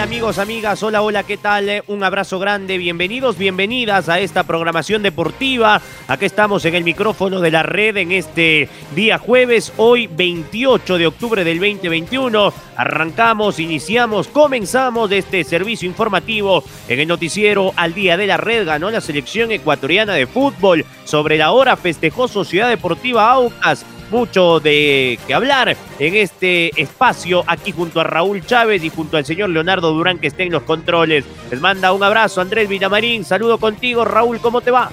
Hola, 0.00 0.08
¿qué 0.08 0.16
tal 0.16 0.16
amigos, 0.16 0.38
amigas? 0.38 0.82
Hola, 0.82 1.02
hola, 1.02 1.22
¿qué 1.24 1.36
tal? 1.36 1.84
Un 1.86 2.02
abrazo 2.02 2.38
grande, 2.38 2.78
bienvenidos, 2.78 3.36
bienvenidas 3.36 4.08
a 4.08 4.18
esta 4.18 4.44
programación 4.44 5.02
deportiva. 5.02 5.80
Aquí 6.08 6.24
estamos 6.24 6.64
en 6.64 6.74
el 6.74 6.84
micrófono 6.84 7.40
de 7.40 7.50
la 7.50 7.62
red 7.62 7.98
en 7.98 8.12
este 8.12 8.68
día 8.94 9.18
jueves, 9.18 9.74
hoy 9.76 10.06
28 10.06 10.96
de 10.96 11.06
octubre 11.06 11.44
del 11.44 11.58
2021. 11.58 12.52
Arrancamos, 12.76 13.58
iniciamos, 13.58 14.28
comenzamos 14.28 15.12
este 15.12 15.44
servicio 15.44 15.86
informativo 15.86 16.64
en 16.88 17.00
el 17.00 17.08
noticiero 17.08 17.74
al 17.76 17.92
día 17.92 18.16
de 18.16 18.26
la 18.26 18.38
red. 18.38 18.66
Ganó 18.66 18.90
la 18.90 19.02
selección 19.02 19.52
ecuatoriana 19.52 20.14
de 20.14 20.26
fútbol. 20.26 20.86
Sobre 21.04 21.36
la 21.36 21.50
hora 21.50 21.76
festejó 21.76 22.26
Sociedad 22.26 22.70
Deportiva 22.70 23.30
Aucas 23.30 23.84
mucho 24.10 24.60
de 24.60 25.18
que 25.26 25.34
hablar 25.34 25.76
en 25.98 26.16
este 26.16 26.80
espacio 26.80 27.44
aquí 27.46 27.72
junto 27.72 28.00
a 28.00 28.04
Raúl 28.04 28.44
Chávez 28.44 28.82
y 28.84 28.90
junto 28.90 29.16
al 29.16 29.24
señor 29.24 29.50
Leonardo 29.50 29.92
Durán 29.92 30.18
que 30.18 30.26
está 30.26 30.42
en 30.42 30.52
los 30.52 30.62
controles. 30.62 31.24
Les 31.50 31.60
manda 31.60 31.92
un 31.92 32.02
abrazo 32.02 32.40
Andrés 32.40 32.68
Villamarín, 32.68 33.24
saludo 33.24 33.58
contigo 33.58 34.04
Raúl, 34.04 34.40
¿cómo 34.40 34.60
te 34.60 34.70
va? 34.70 34.90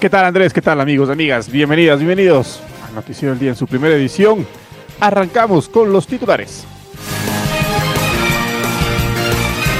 ¿Qué 0.00 0.08
tal 0.08 0.24
Andrés? 0.24 0.52
¿Qué 0.52 0.62
tal 0.62 0.80
amigos, 0.80 1.10
amigas? 1.10 1.50
Bienvenidas, 1.50 1.98
bienvenidos 1.98 2.60
al 2.88 2.94
Noticiero 2.94 3.32
del 3.32 3.40
Día 3.40 3.50
en 3.50 3.56
su 3.56 3.66
primera 3.66 3.94
edición. 3.94 4.46
Arrancamos 4.98 5.68
con 5.68 5.92
los 5.92 6.06
titulares. 6.06 6.66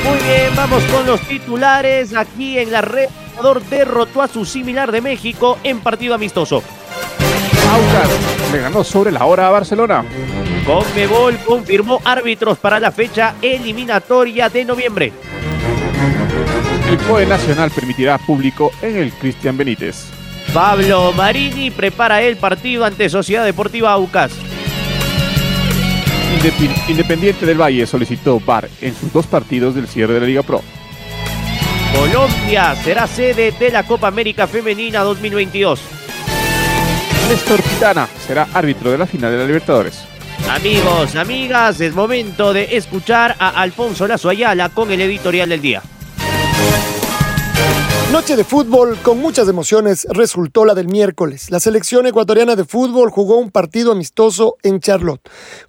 Muy 0.04 0.18
bien, 0.18 0.56
vamos 0.56 0.82
con 0.84 1.06
los 1.06 1.20
titulares 1.22 2.14
aquí 2.14 2.58
en 2.58 2.72
la 2.72 2.82
red. 2.82 3.08
Derrotó 3.70 4.20
a 4.20 4.28
su 4.28 4.44
similar 4.44 4.92
de 4.92 5.00
México 5.00 5.58
en 5.62 5.80
partido 5.80 6.14
amistoso. 6.14 6.62
Aucas 7.70 8.08
le 8.52 8.58
ganó 8.58 8.82
sobre 8.82 9.12
la 9.12 9.24
hora 9.26 9.46
a 9.46 9.50
Barcelona. 9.50 10.04
Conmebol 10.66 11.38
confirmó 11.46 12.00
árbitros 12.04 12.58
para 12.58 12.80
la 12.80 12.90
fecha 12.90 13.36
eliminatoria 13.40 14.48
de 14.48 14.64
noviembre. 14.64 15.12
El 16.88 16.98
COE 16.98 17.26
Nacional 17.26 17.70
permitirá 17.70 18.18
público 18.18 18.72
en 18.82 18.96
el 18.96 19.12
Cristian 19.12 19.56
Benítez. 19.56 20.06
Pablo 20.52 21.12
Marini 21.12 21.70
prepara 21.70 22.20
el 22.22 22.36
partido 22.36 22.84
ante 22.84 23.08
Sociedad 23.08 23.44
Deportiva 23.44 23.92
Aucas. 23.92 24.32
Independiente 26.88 27.46
del 27.46 27.60
Valle 27.60 27.86
solicitó 27.86 28.40
VAR 28.40 28.68
en 28.80 28.96
sus 28.96 29.12
dos 29.12 29.28
partidos 29.28 29.76
del 29.76 29.86
cierre 29.86 30.14
de 30.14 30.20
la 30.20 30.26
Liga 30.26 30.42
Pro. 30.42 30.60
Colombia 31.94 32.74
será 32.82 33.06
sede 33.06 33.52
de 33.52 33.70
la 33.70 33.84
Copa 33.84 34.08
América 34.08 34.48
Femenina 34.48 35.00
2022. 35.02 35.99
Néstor 37.30 37.62
Pitana 37.62 38.08
será 38.26 38.48
árbitro 38.52 38.90
de 38.90 38.98
la 38.98 39.06
final 39.06 39.30
de 39.30 39.38
la 39.38 39.44
Libertadores. 39.44 40.02
Amigos, 40.50 41.14
amigas, 41.14 41.80
es 41.80 41.94
momento 41.94 42.52
de 42.52 42.76
escuchar 42.76 43.36
a 43.38 43.50
Alfonso 43.50 44.08
Lazo 44.08 44.30
Ayala 44.30 44.70
con 44.70 44.90
el 44.90 45.00
editorial 45.00 45.48
del 45.48 45.62
día. 45.62 45.80
Noche 48.12 48.34
de 48.34 48.42
fútbol 48.42 48.98
con 49.04 49.20
muchas 49.20 49.46
emociones 49.46 50.04
resultó 50.10 50.64
la 50.64 50.74
del 50.74 50.88
miércoles. 50.88 51.48
La 51.48 51.60
selección 51.60 52.08
ecuatoriana 52.08 52.56
de 52.56 52.64
fútbol 52.64 53.08
jugó 53.08 53.36
un 53.36 53.52
partido 53.52 53.92
amistoso 53.92 54.56
en 54.64 54.80
Charlotte, 54.80 55.20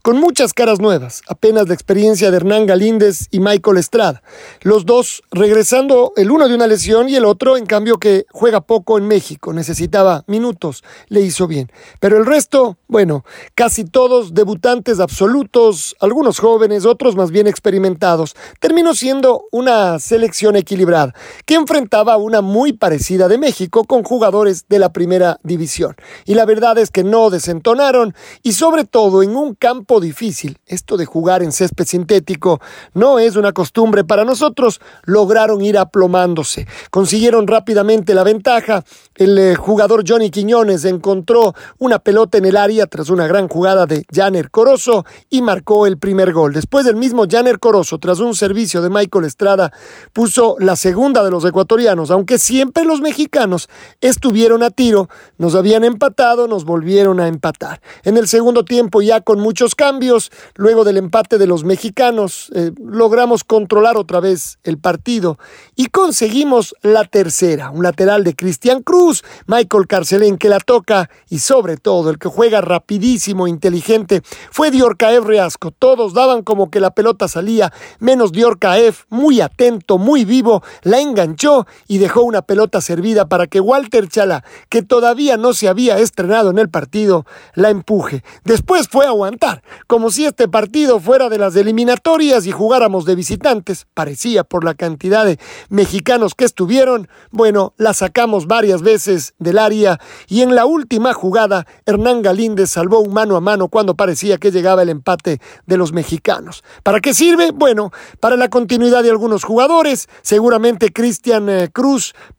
con 0.02 0.18
muchas 0.18 0.52
caras 0.52 0.80
nuevas, 0.80 1.22
apenas 1.28 1.68
la 1.68 1.76
experiencia 1.76 2.32
de 2.32 2.38
Hernán 2.38 2.66
Galíndez 2.66 3.28
y 3.30 3.40
Michael 3.40 3.78
Estrada. 3.78 4.24
Los 4.62 4.88
dos 4.88 5.22
regresando 5.30 6.14
el 6.16 6.32
uno 6.32 6.48
de 6.48 6.56
una 6.56 6.66
lesión 6.66 7.10
y 7.10 7.16
el 7.16 7.26
otro, 7.26 7.58
en 7.58 7.68
cambio, 7.68 8.00
que 8.00 8.26
juega 8.32 8.62
poco 8.62 8.98
en 8.98 9.08
México, 9.08 9.54
necesitaba 9.54 10.24
minutos, 10.26 10.84
le 11.10 11.22
hizo 11.22 11.46
bien. 11.46 11.72
Pero 12.00 12.18
el 12.18 12.26
resto, 12.26 12.76
bueno, 12.88 13.24
casi 13.54 13.86
todos 13.86 14.34
debutantes 14.34 15.00
absolutos, 15.00 15.96
algunos 16.00 16.40
jóvenes, 16.40 16.88
otros 16.88 17.16
más 17.16 17.30
bien 17.30 17.46
experimentados. 17.46 18.36
Terminó 18.60 18.96
siendo 18.96 19.44
una 19.52 20.00
selección 20.00 20.56
equilibrada 20.56 21.14
que 21.46 21.54
enfrentaba 21.54 22.14
a 22.14 22.18
un 22.18 22.31
una 22.32 22.40
muy 22.40 22.72
parecida 22.72 23.28
de 23.28 23.38
México 23.38 23.84
con 23.84 24.04
jugadores 24.04 24.64
de 24.70 24.80
la 24.80 24.94
primera 24.94 25.38
división. 25.44 25.98
Y 26.24 26.34
la 26.34 26.46
verdad 26.46 26.78
es 26.78 26.90
que 26.90 27.04
no 27.04 27.30
desentonaron 27.30 28.16
y 28.42 28.54
sobre 28.54 28.86
todo 28.86 29.22
en 29.22 29.36
un 29.36 29.54
campo 29.54 30.00
difícil. 30.00 30.58
Esto 30.66 30.96
de 30.96 31.06
jugar 31.06 31.44
en 31.44 31.52
césped 31.52 31.86
sintético 31.86 32.62
no 32.94 33.20
es 33.20 33.36
una 33.36 33.52
costumbre 33.52 34.06
para 34.06 34.24
nosotros. 34.24 34.80
Lograron 35.04 35.60
ir 35.60 35.78
aplomándose. 35.78 36.68
Consiguieron 36.90 37.48
rápidamente 37.48 38.16
la 38.16 38.24
ventaja. 38.24 38.86
El 39.16 39.38
eh, 39.38 39.56
jugador 39.56 40.06
Johnny 40.08 40.30
Quiñones 40.30 40.86
encontró 40.86 41.54
una 41.80 42.00
pelota 42.00 42.38
en 42.38 42.46
el 42.46 42.56
área 42.56 42.88
tras 42.88 43.10
una 43.10 43.28
gran 43.28 43.50
jugada 43.50 43.86
de 43.88 44.06
Janer 44.10 44.52
Corozo 44.52 45.06
y 45.30 45.42
marcó 45.42 45.86
el 45.86 45.98
primer 45.98 46.32
gol. 46.32 46.54
Después 46.54 46.86
del 46.86 46.96
mismo 46.96 47.26
Janer 47.30 47.60
Corozo, 47.60 48.00
tras 48.00 48.20
un 48.20 48.36
servicio 48.36 48.82
de 48.82 48.90
Michael 48.90 49.26
Estrada, 49.26 49.74
puso 50.14 50.56
la 50.60 50.78
segunda 50.78 51.26
de 51.26 51.32
los 51.32 51.44
ecuatorianos, 51.44 52.10
aunque 52.22 52.38
siempre 52.38 52.86
los 52.86 53.02
mexicanos 53.02 53.68
estuvieron 54.00 54.62
a 54.62 54.70
tiro, 54.70 55.10
nos 55.40 55.56
habían 55.56 55.84
empatado, 55.84 56.48
nos 56.48 56.66
volvieron 56.66 57.20
a 57.20 57.28
empatar. 57.28 57.82
En 58.04 58.16
el 58.16 58.28
segundo 58.28 58.64
tiempo, 58.64 59.02
ya 59.02 59.22
con 59.22 59.40
muchos 59.40 59.74
cambios, 59.74 60.32
luego 60.54 60.84
del 60.84 60.98
empate 60.98 61.40
de 61.40 61.48
los 61.48 61.64
mexicanos, 61.64 62.52
eh, 62.54 62.74
logramos 62.78 63.44
controlar 63.44 63.98
otra 63.98 64.20
vez 64.20 64.60
el 64.64 64.78
partido 64.78 65.40
y 65.76 65.88
conseguimos 65.88 66.76
la 66.84 67.06
tercera, 67.06 67.72
un 67.72 67.82
lateral 67.82 68.24
de 68.24 68.36
Cristian 68.36 68.84
Cruz, 68.84 69.24
Michael 69.48 69.88
Carcelén 69.88 70.38
que 70.38 70.48
la 70.48 70.60
toca 70.60 71.10
y 71.28 71.40
sobre 71.40 71.78
todo 71.78 72.12
el 72.12 72.20
que 72.20 72.30
juega 72.30 72.62
rapidísimo, 72.62 73.48
inteligente, 73.48 74.22
fue 74.52 74.70
Diorcaev 74.70 75.24
Reasco. 75.24 75.72
Todos 75.72 76.14
daban 76.14 76.44
como 76.44 76.70
que 76.70 76.80
la 76.82 76.92
pelota 76.92 77.28
salía, 77.28 77.74
menos 77.98 78.32
Diorcaev, 78.32 78.94
muy 79.10 79.42
atento, 79.42 79.98
muy 79.98 80.24
vivo, 80.24 80.62
la 80.84 81.02
enganchó 81.02 81.66
y 81.88 81.98
dejó 81.98 82.11
dejó 82.12 82.24
una 82.24 82.42
pelota 82.42 82.82
servida 82.82 83.30
para 83.30 83.48
que 83.48 83.62
Walter 83.62 84.10
Chala, 84.10 84.44
que 84.68 84.82
todavía 84.82 85.38
no 85.38 85.54
se 85.54 85.70
había 85.70 85.98
estrenado 85.98 86.50
en 86.50 86.60
el 86.60 86.70
partido, 86.70 87.26
la 87.56 87.70
empuje. 87.70 88.22
Después 88.44 88.90
fue 88.90 89.06
a 89.06 89.12
aguantar, 89.12 89.64
como 89.88 90.12
si 90.12 90.26
este 90.26 90.50
partido 90.50 91.00
fuera 91.00 91.30
de 91.30 91.38
las 91.38 91.56
eliminatorias 91.56 92.46
y 92.46 92.52
jugáramos 92.52 93.06
de 93.06 93.16
visitantes, 93.16 93.88
parecía 93.94 94.44
por 94.44 94.66
la 94.66 94.74
cantidad 94.74 95.24
de 95.24 95.40
mexicanos 95.70 96.36
que 96.36 96.44
estuvieron. 96.44 97.08
Bueno, 97.30 97.74
la 97.78 97.94
sacamos 97.94 98.46
varias 98.46 98.82
veces 98.82 99.34
del 99.40 99.58
área 99.58 99.98
y 100.28 100.42
en 100.42 100.54
la 100.54 100.66
última 100.66 101.14
jugada 101.14 101.66
Hernán 101.86 102.24
Galíndez 102.24 102.72
salvó 102.72 103.06
mano 103.06 103.38
a 103.38 103.40
mano 103.40 103.70
cuando 103.70 103.96
parecía 103.96 104.38
que 104.38 104.52
llegaba 104.52 104.82
el 104.82 104.90
empate 104.90 105.40
de 105.66 105.78
los 105.78 105.94
mexicanos. 105.94 106.62
¿Para 106.84 107.00
qué 107.00 107.14
sirve? 107.14 107.52
Bueno, 107.52 107.94
para 108.20 108.36
la 108.36 108.50
continuidad 108.50 109.02
de 109.02 109.12
algunos 109.12 109.46
jugadores, 109.46 110.10
seguramente 110.24 110.92
Cristian 110.92 111.48
eh, 111.48 111.70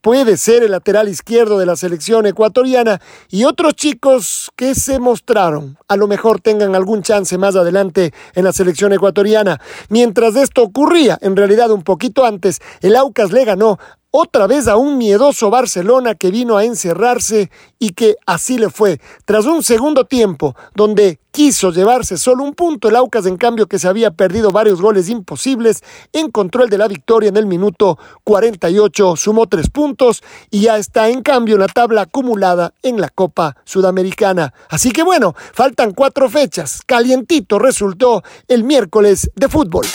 Puede 0.00 0.36
ser 0.36 0.62
el 0.62 0.72
lateral 0.72 1.08
izquierdo 1.08 1.58
de 1.58 1.66
la 1.66 1.76
selección 1.76 2.26
ecuatoriana 2.26 3.00
y 3.28 3.44
otros 3.44 3.74
chicos 3.74 4.50
que 4.56 4.74
se 4.74 4.98
mostraron 4.98 5.78
a 5.88 5.96
lo 5.96 6.08
mejor 6.08 6.40
tengan 6.40 6.74
algún 6.74 7.02
chance 7.02 7.36
más 7.36 7.54
adelante 7.54 8.12
en 8.34 8.44
la 8.44 8.52
selección 8.52 8.92
ecuatoriana. 8.92 9.60
Mientras 9.88 10.36
esto 10.36 10.62
ocurría, 10.62 11.18
en 11.20 11.36
realidad 11.36 11.70
un 11.70 11.82
poquito 11.82 12.24
antes, 12.24 12.60
el 12.80 12.96
Aucas 12.96 13.30
le 13.30 13.44
ganó 13.44 13.78
otra 14.12 14.46
vez 14.46 14.68
a 14.68 14.76
un 14.76 14.98
miedoso 14.98 15.50
Barcelona 15.50 16.14
que 16.14 16.30
vino 16.30 16.56
a 16.56 16.64
encerrarse 16.64 17.50
y 17.78 17.90
que 17.90 18.16
así 18.26 18.58
le 18.58 18.70
fue. 18.70 19.00
Tras 19.24 19.46
un 19.46 19.64
segundo 19.64 20.04
tiempo 20.04 20.54
donde 20.74 21.18
quiso 21.30 21.72
llevarse 21.72 22.18
solo 22.18 22.44
un 22.44 22.52
punto, 22.52 22.88
el 22.88 22.96
Aucas 22.96 23.24
en 23.24 23.38
cambio 23.38 23.66
que 23.66 23.78
se 23.78 23.88
había 23.88 24.10
perdido 24.10 24.50
varios 24.50 24.82
goles 24.82 25.08
imposibles, 25.08 25.82
encontró 26.12 26.62
el 26.62 26.68
de 26.68 26.76
la 26.76 26.88
victoria 26.88 27.30
en 27.30 27.38
el 27.38 27.46
minuto 27.46 27.98
48, 28.24 29.16
sumó 29.16 29.46
tres 29.46 29.70
puntos 29.70 30.22
y 30.50 30.60
ya 30.60 30.76
está 30.76 31.08
en 31.08 31.22
cambio 31.22 31.56
la 31.56 31.66
tabla 31.66 32.02
acumulada 32.02 32.74
en 32.82 33.00
la 33.00 33.08
Copa 33.08 33.56
Sudamericana. 33.64 34.52
Así 34.68 34.92
que 34.92 35.02
bueno, 35.02 35.34
faltan 35.54 35.92
cuatro 35.92 36.28
fechas. 36.28 36.82
Calientito 36.84 37.58
resultó 37.58 38.22
el 38.46 38.62
miércoles 38.62 39.30
de 39.34 39.48
fútbol. 39.48 39.86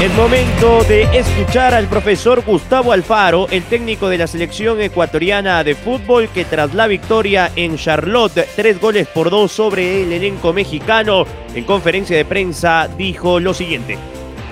Es 0.00 0.10
momento 0.14 0.82
de 0.84 1.02
escuchar 1.12 1.74
al 1.74 1.86
profesor 1.86 2.42
Gustavo 2.42 2.92
Alfaro, 2.92 3.48
el 3.50 3.62
técnico 3.64 4.08
de 4.08 4.16
la 4.16 4.26
selección 4.26 4.80
ecuatoriana 4.80 5.62
de 5.62 5.74
fútbol, 5.74 6.30
que 6.32 6.46
tras 6.46 6.72
la 6.72 6.86
victoria 6.86 7.52
en 7.54 7.76
Charlotte, 7.76 8.46
tres 8.56 8.80
goles 8.80 9.06
por 9.08 9.28
dos 9.28 9.52
sobre 9.52 10.04
el 10.04 10.10
elenco 10.10 10.54
mexicano, 10.54 11.26
en 11.54 11.64
conferencia 11.64 12.16
de 12.16 12.24
prensa 12.24 12.88
dijo 12.96 13.40
lo 13.40 13.52
siguiente. 13.52 13.98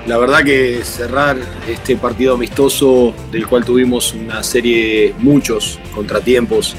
La 0.06 0.18
verdad 0.18 0.44
que 0.44 0.84
cerrar 0.84 1.38
este 1.66 1.96
partido 1.96 2.34
amistoso, 2.34 3.14
del 3.32 3.46
cual 3.46 3.64
tuvimos 3.64 4.12
una 4.12 4.42
serie, 4.42 5.14
muchos 5.18 5.80
contratiempos, 5.94 6.76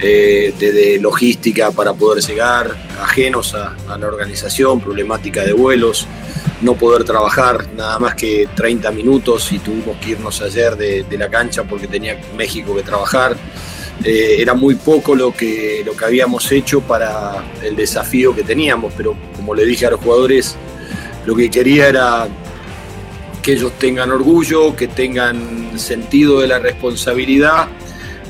eh, 0.00 0.54
desde 0.58 1.00
logística 1.00 1.70
para 1.70 1.92
poder 1.92 2.22
llegar, 2.22 2.76
ajenos 3.02 3.54
a, 3.54 3.76
a 3.88 3.98
la 3.98 4.06
organización, 4.06 4.80
problemática 4.80 5.44
de 5.44 5.52
vuelos, 5.52 6.06
no 6.60 6.74
poder 6.74 7.04
trabajar 7.04 7.66
nada 7.76 7.98
más 7.98 8.14
que 8.14 8.48
30 8.54 8.90
minutos 8.92 9.50
y 9.52 9.58
tuvimos 9.58 9.96
que 9.98 10.10
irnos 10.10 10.40
ayer 10.42 10.76
de, 10.76 11.04
de 11.04 11.18
la 11.18 11.28
cancha 11.28 11.64
porque 11.64 11.86
tenía 11.86 12.20
México 12.36 12.74
que 12.74 12.82
trabajar. 12.82 13.36
Eh, 14.04 14.36
era 14.40 14.54
muy 14.54 14.76
poco 14.76 15.14
lo 15.16 15.32
que, 15.32 15.82
lo 15.84 15.96
que 15.96 16.04
habíamos 16.04 16.50
hecho 16.52 16.80
para 16.80 17.44
el 17.62 17.74
desafío 17.74 18.34
que 18.34 18.44
teníamos, 18.44 18.92
pero 18.96 19.16
como 19.34 19.54
le 19.54 19.64
dije 19.64 19.86
a 19.86 19.90
los 19.90 20.00
jugadores, 20.00 20.56
lo 21.26 21.34
que 21.34 21.50
quería 21.50 21.88
era 21.88 22.28
que 23.42 23.52
ellos 23.52 23.72
tengan 23.78 24.10
orgullo, 24.12 24.76
que 24.76 24.86
tengan 24.86 25.78
sentido 25.78 26.40
de 26.40 26.48
la 26.48 26.58
responsabilidad, 26.58 27.68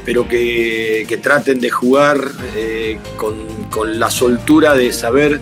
pero 0.08 0.26
que, 0.26 1.04
que 1.06 1.18
traten 1.18 1.60
de 1.60 1.68
jugar 1.68 2.18
eh, 2.56 2.98
con, 3.18 3.34
con 3.68 4.00
la 4.00 4.10
soltura 4.10 4.72
de 4.74 4.90
saber 4.90 5.38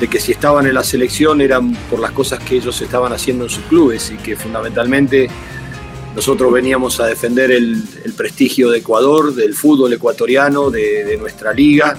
de 0.00 0.08
que 0.08 0.18
si 0.18 0.32
estaban 0.32 0.66
en 0.66 0.74
la 0.74 0.82
selección 0.82 1.40
eran 1.40 1.76
por 1.88 2.00
las 2.00 2.10
cosas 2.10 2.40
que 2.40 2.56
ellos 2.56 2.82
estaban 2.82 3.12
haciendo 3.12 3.44
en 3.44 3.50
sus 3.50 3.62
clubes 3.66 4.10
y 4.10 4.16
que 4.16 4.34
fundamentalmente 4.34 5.28
nosotros 6.16 6.52
veníamos 6.52 6.98
a 6.98 7.06
defender 7.06 7.52
el, 7.52 7.84
el 8.04 8.12
prestigio 8.14 8.70
de 8.70 8.78
Ecuador, 8.78 9.32
del 9.32 9.54
fútbol 9.54 9.92
ecuatoriano, 9.92 10.70
de, 10.72 11.04
de, 11.04 11.16
nuestra 11.16 11.52
liga. 11.54 11.96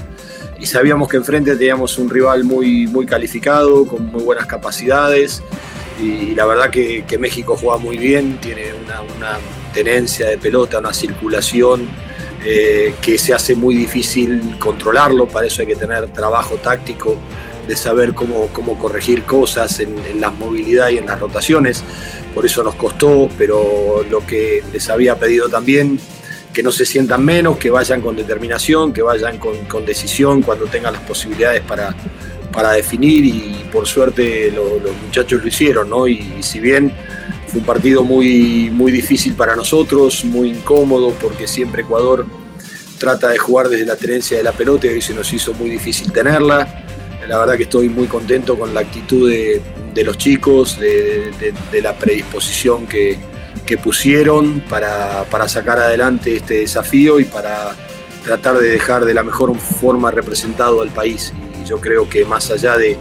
Y 0.60 0.66
sabíamos 0.66 1.08
que 1.08 1.16
enfrente 1.16 1.56
teníamos 1.56 1.98
un 1.98 2.10
rival 2.10 2.44
muy, 2.44 2.88
muy 2.88 3.06
calificado, 3.06 3.88
con 3.88 4.08
muy 4.08 4.22
buenas 4.22 4.48
capacidades 4.48 5.42
y 6.02 6.36
la 6.36 6.46
verdad 6.46 6.70
que, 6.70 7.04
que 7.06 7.18
México 7.18 7.56
juega 7.60 7.78
muy 7.78 7.98
bien, 7.98 8.38
tiene 8.40 8.74
una, 8.74 9.02
una, 9.02 9.38
tenencia 9.74 10.28
de 10.28 10.38
pelota, 10.38 10.80
una 10.80 10.94
circulación 10.94 11.88
eh, 12.44 12.94
que 13.02 13.18
se 13.18 13.34
hace 13.34 13.56
muy 13.56 13.74
difícil 13.74 14.58
controlarlo, 14.60 15.28
para 15.28 15.48
eso 15.48 15.62
hay 15.62 15.68
que 15.70 15.78
tener 15.78 16.08
trabajo 16.10 16.56
táctico 16.56 17.18
de 17.68 17.76
saber 17.78 18.14
cómo, 18.14 18.48
cómo 18.48 18.78
corregir 18.78 19.24
cosas 19.24 19.80
en, 19.80 19.98
en 20.00 20.20
la 20.20 20.30
movilidad 20.30 20.90
y 20.90 20.98
en 20.98 21.06
las 21.06 21.20
rotaciones. 21.20 21.84
Por 22.34 22.46
eso 22.46 22.64
nos 22.64 22.76
costó, 22.76 23.30
pero 23.38 24.04
lo 24.10 24.26
que 24.26 24.62
les 24.74 24.90
había 24.90 25.16
pedido 25.16 25.48
también, 25.48 26.00
que 26.52 26.64
no 26.64 26.72
se 26.72 26.86
sientan 26.86 27.24
menos, 27.24 27.58
que 27.58 27.70
vayan 27.70 28.02
con 28.02 28.16
determinación, 28.16 28.92
que 28.92 29.02
vayan 29.02 29.38
con, 29.38 29.56
con 29.66 29.86
decisión 29.86 30.42
cuando 30.42 30.66
tengan 30.66 30.94
las 30.94 31.04
posibilidades 31.04 31.62
para, 31.62 31.96
para 32.52 32.72
definir 32.72 33.26
y 33.26 33.66
por 33.72 33.88
suerte 33.88 34.52
lo, 34.52 34.80
los 34.80 34.96
muchachos 35.06 35.42
lo 35.42 35.48
hicieron, 35.48 35.90
¿no? 35.90 36.08
Y, 36.08 36.42
si 36.42 36.60
bien 36.60 36.94
fue 37.48 37.60
un 37.60 37.66
partido 37.66 38.04
muy, 38.04 38.70
muy 38.72 38.92
difícil 38.92 39.34
para 39.34 39.56
nosotros, 39.56 40.24
muy 40.26 40.50
incómodo, 40.50 41.14
porque 41.22 41.48
siempre 41.48 41.82
Ecuador 41.84 42.26
trata 42.98 43.30
de 43.30 43.38
jugar 43.38 43.70
desde 43.70 43.86
la 43.86 43.96
tenencia 43.96 44.38
de 44.38 44.44
la 44.44 44.52
pelota 44.52 44.88
y 44.88 45.02
se 45.02 45.14
nos 45.14 45.32
hizo 45.34 45.54
muy 45.54 45.70
difícil 45.70 46.12
tenerla 46.12 46.86
la 47.28 47.38
verdad 47.38 47.56
que 47.56 47.64
estoy 47.64 47.88
muy 47.88 48.08
contento 48.08 48.58
con 48.58 48.74
la 48.74 48.82
actitud 48.82 49.30
de, 49.30 50.04
los 50.04 50.18
chicos, 50.18 50.78
de, 50.80 51.54
la 51.82 51.96
predisposición 51.96 52.88
que, 52.88 53.18
pusieron 53.82 54.60
para, 54.70 55.26
sacar 55.48 55.80
adelante 55.80 56.36
este 56.36 56.56
desafío 56.56 57.22
y 57.22 57.24
para 57.24 57.74
tratar 58.26 58.58
de 58.58 58.68
dejar 58.68 59.06
de 59.06 59.14
la 59.14 59.24
mejor 59.24 59.58
forma 59.58 60.12
representado 60.12 60.82
al 60.82 60.90
país. 60.90 61.32
Y 61.62 61.66
yo 61.66 61.80
creo 61.80 62.10
que 62.10 62.26
más 62.26 62.50
allá 62.52 62.78
de, 62.78 62.98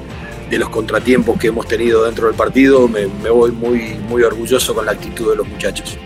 los 0.51 0.69
contratiempos 0.69 1.39
que 1.39 1.49
hemos 1.49 1.67
tenido 1.67 2.05
dentro 2.05 2.27
del 2.27 2.37
partido, 2.37 2.89
me, 2.89 3.07
voy 3.07 3.53
muy, 3.53 4.23
orgulloso 4.23 4.75
con 4.75 4.87
la 4.87 4.93
actitud 4.93 5.31
de 5.31 5.37
los 5.37 5.49
muchachos. 5.49 5.97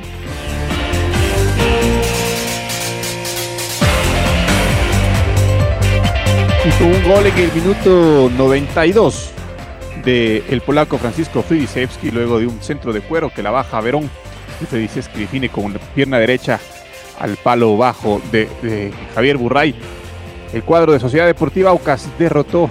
hizo 6.66 6.84
un 6.86 7.04
gol 7.04 7.26
en 7.26 7.36
el 7.36 7.52
minuto 7.52 8.30
92 8.38 9.30
del 10.02 10.42
el 10.48 10.62
polaco 10.62 10.96
Francisco 10.96 11.42
Fridisewski 11.42 12.10
luego 12.10 12.38
de 12.38 12.46
un 12.46 12.62
centro 12.62 12.90
de 12.90 13.02
cuero 13.02 13.30
que 13.34 13.42
la 13.42 13.50
baja 13.50 13.78
a 13.78 13.80
Verón. 13.82 14.10
Fridisewski 14.70 15.20
define 15.20 15.50
con 15.50 15.74
la 15.74 15.78
pierna 15.78 16.18
derecha 16.18 16.58
al 17.18 17.36
palo 17.36 17.76
bajo 17.76 18.20
de, 18.32 18.48
de, 18.62 18.92
Javier 19.14 19.36
Burray. 19.36 19.74
El 20.54 20.62
cuadro 20.62 20.92
de 20.92 21.00
Sociedad 21.00 21.26
Deportiva 21.26 21.70
Aucas 21.70 22.08
derrotó 22.16 22.70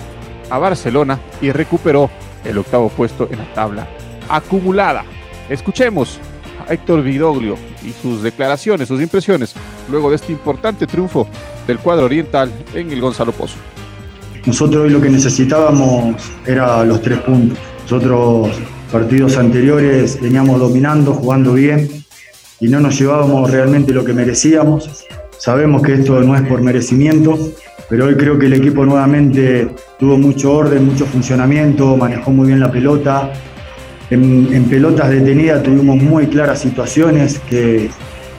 a 0.50 0.58
Barcelona 0.58 1.20
y 1.42 1.52
recuperó 1.52 2.10
el 2.46 2.58
octavo 2.58 2.88
puesto 2.88 3.28
en 3.30 3.40
la 3.40 3.54
tabla 3.54 3.88
acumulada. 4.30 5.04
Escuchemos 5.50 6.18
a 6.66 6.74
Héctor 6.74 7.04
Vidoglio 7.04 7.58
y 7.84 7.92
sus 7.92 8.24
declaraciones, 8.24 8.88
sus 8.88 9.02
impresiones 9.02 9.54
luego 9.92 10.10
de 10.10 10.16
este 10.16 10.32
importante 10.32 10.88
triunfo 10.88 11.28
del 11.68 11.78
cuadro 11.78 12.06
oriental 12.06 12.50
en 12.74 12.90
el 12.90 13.02
Gonzalo 13.02 13.34
Pozo. 13.34 13.58
Nosotros 14.46 14.86
hoy 14.86 14.90
lo 14.90 15.02
que 15.02 15.10
necesitábamos 15.10 16.16
era 16.46 16.86
los 16.86 17.02
tres 17.02 17.20
puntos. 17.20 17.58
Nosotros 17.84 18.50
partidos 18.94 19.36
anteriores 19.36 20.22
veníamos 20.22 20.58
dominando, 20.58 21.14
jugando 21.14 21.52
bien 21.52 21.90
y 22.62 22.70
no 22.70 22.80
nos 22.80 22.98
llevábamos 22.98 23.52
realmente 23.52 23.92
lo 23.92 24.06
que 24.06 24.14
merecíamos. 24.14 25.06
Sabemos 25.44 25.82
que 25.82 25.96
esto 25.96 26.22
no 26.22 26.38
es 26.38 26.42
por 26.44 26.62
merecimiento, 26.62 27.38
pero 27.90 28.06
hoy 28.06 28.16
creo 28.16 28.40
que 28.40 28.46
el 28.46 28.54
equipo 28.54 28.86
nuevamente 28.86 29.68
tuvo 30.00 30.18
mucho 30.18 30.54
orden, 30.54 30.86
mucho 30.86 31.06
funcionamiento, 31.06 31.98
manejó 31.98 32.32
muy 32.32 32.48
bien 32.48 32.62
la 32.62 32.72
pelota. 32.72 33.30
En, 34.10 34.64
pelotas 34.70 35.10
detenidas 35.10 35.62
tuvimos 35.62 35.98
muy 35.98 36.28
claras 36.28 36.62
situaciones 36.62 37.40
que, 37.40 37.90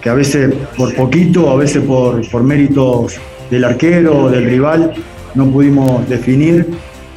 que 0.00 0.08
a 0.08 0.14
veces 0.14 0.54
por 0.78 0.94
poquito, 0.94 1.50
a 1.50 1.56
veces 1.56 1.82
por, 1.82 2.26
por 2.30 2.42
méritos 2.42 3.16
del 3.50 3.64
arquero 3.64 4.22
o 4.22 4.30
del 4.30 4.46
rival, 4.46 4.94
no 5.34 5.50
pudimos 5.50 6.08
definir 6.08 6.70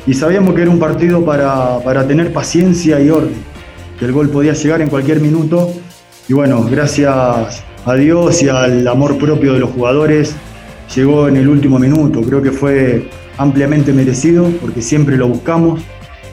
y 0.06 0.14
sabíamos 0.14 0.54
que 0.54 0.64
era 0.64 0.72
un 0.72 0.80
partido 0.80 1.24
para, 1.24 1.80
para, 1.80 2.06
tener 2.06 2.34
paciencia 2.34 3.00
y 3.00 3.10
orden, 3.10 3.36
que 3.98 4.04
el 4.04 4.12
gol 4.12 4.30
podía 4.32 4.52
llegar 4.52 4.82
en 4.82 4.90
cualquier 4.90 5.22
minuto 5.22 5.72
y 6.28 6.34
bueno, 6.34 6.62
gracias 6.70 7.64
a 7.88 7.96
Dios 7.96 8.44
y 8.44 8.50
al 8.50 8.88
amor 8.88 9.18
propio 9.18 9.54
de 9.54 9.60
los 9.60 9.72
jugadores, 9.72 10.36
llegó 10.96 11.28
en 11.28 11.38
el 11.38 11.48
último 11.48 11.80
minuto, 11.80 12.22
creo 12.22 12.42
que 12.42 12.52
fue 12.52 13.10
ampliamente 13.38 13.94
merecido 13.94 14.50
porque 14.62 14.82
siempre 14.82 15.18
lo 15.18 15.28
buscamos, 15.28 15.82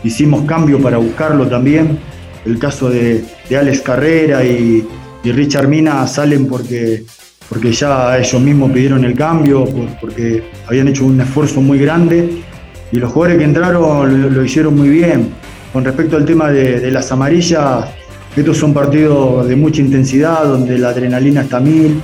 hicimos 0.03 0.45
cambio 0.47 0.81
para 0.81 0.99
buscarlo 0.99 1.47
también, 1.47 1.99
el 2.45 2.59
caso 2.59 2.91
de, 2.91 3.25
de 3.49 3.57
Alex 3.57 3.81
Carrera 3.81 4.45
y, 4.45 4.87
y 5.23 5.33
Richard 5.33 5.69
Mina 5.69 6.07
salen 6.07 6.47
porque 6.47 7.05
porque 7.49 7.73
ya 7.73 8.19
ellos 8.19 8.41
mismos 8.41 8.73
pidieron 8.73 9.05
el 9.05 9.15
cambio, 9.15 9.65
porque 10.01 10.43
habían 10.67 10.89
hecho 10.89 11.05
un 11.05 11.21
esfuerzo 11.21 11.61
muy 11.61 11.79
grande. 11.79 12.43
Y 12.91 12.97
los 12.97 13.13
jugadores 13.13 13.39
que 13.39 13.45
entraron 13.45 14.35
lo, 14.35 14.45
hicieron 14.45 14.77
muy 14.77 14.89
bien. 14.89 15.31
Con 15.73 15.85
respecto 15.85 16.17
al 16.17 16.25
tema 16.25 16.51
de, 16.51 16.91
las 16.91 17.11
amarillas, 17.11 17.87
estos 18.41 18.57
son 18.59 18.75
partidos 18.75 19.47
de 19.47 19.57
mucha 19.57 19.81
intensidad, 19.81 20.45
donde 20.45 20.79
la 20.79 20.89
adrenalina 20.91 21.43
está 21.43 21.59
a 21.59 21.61
mil, 21.61 22.01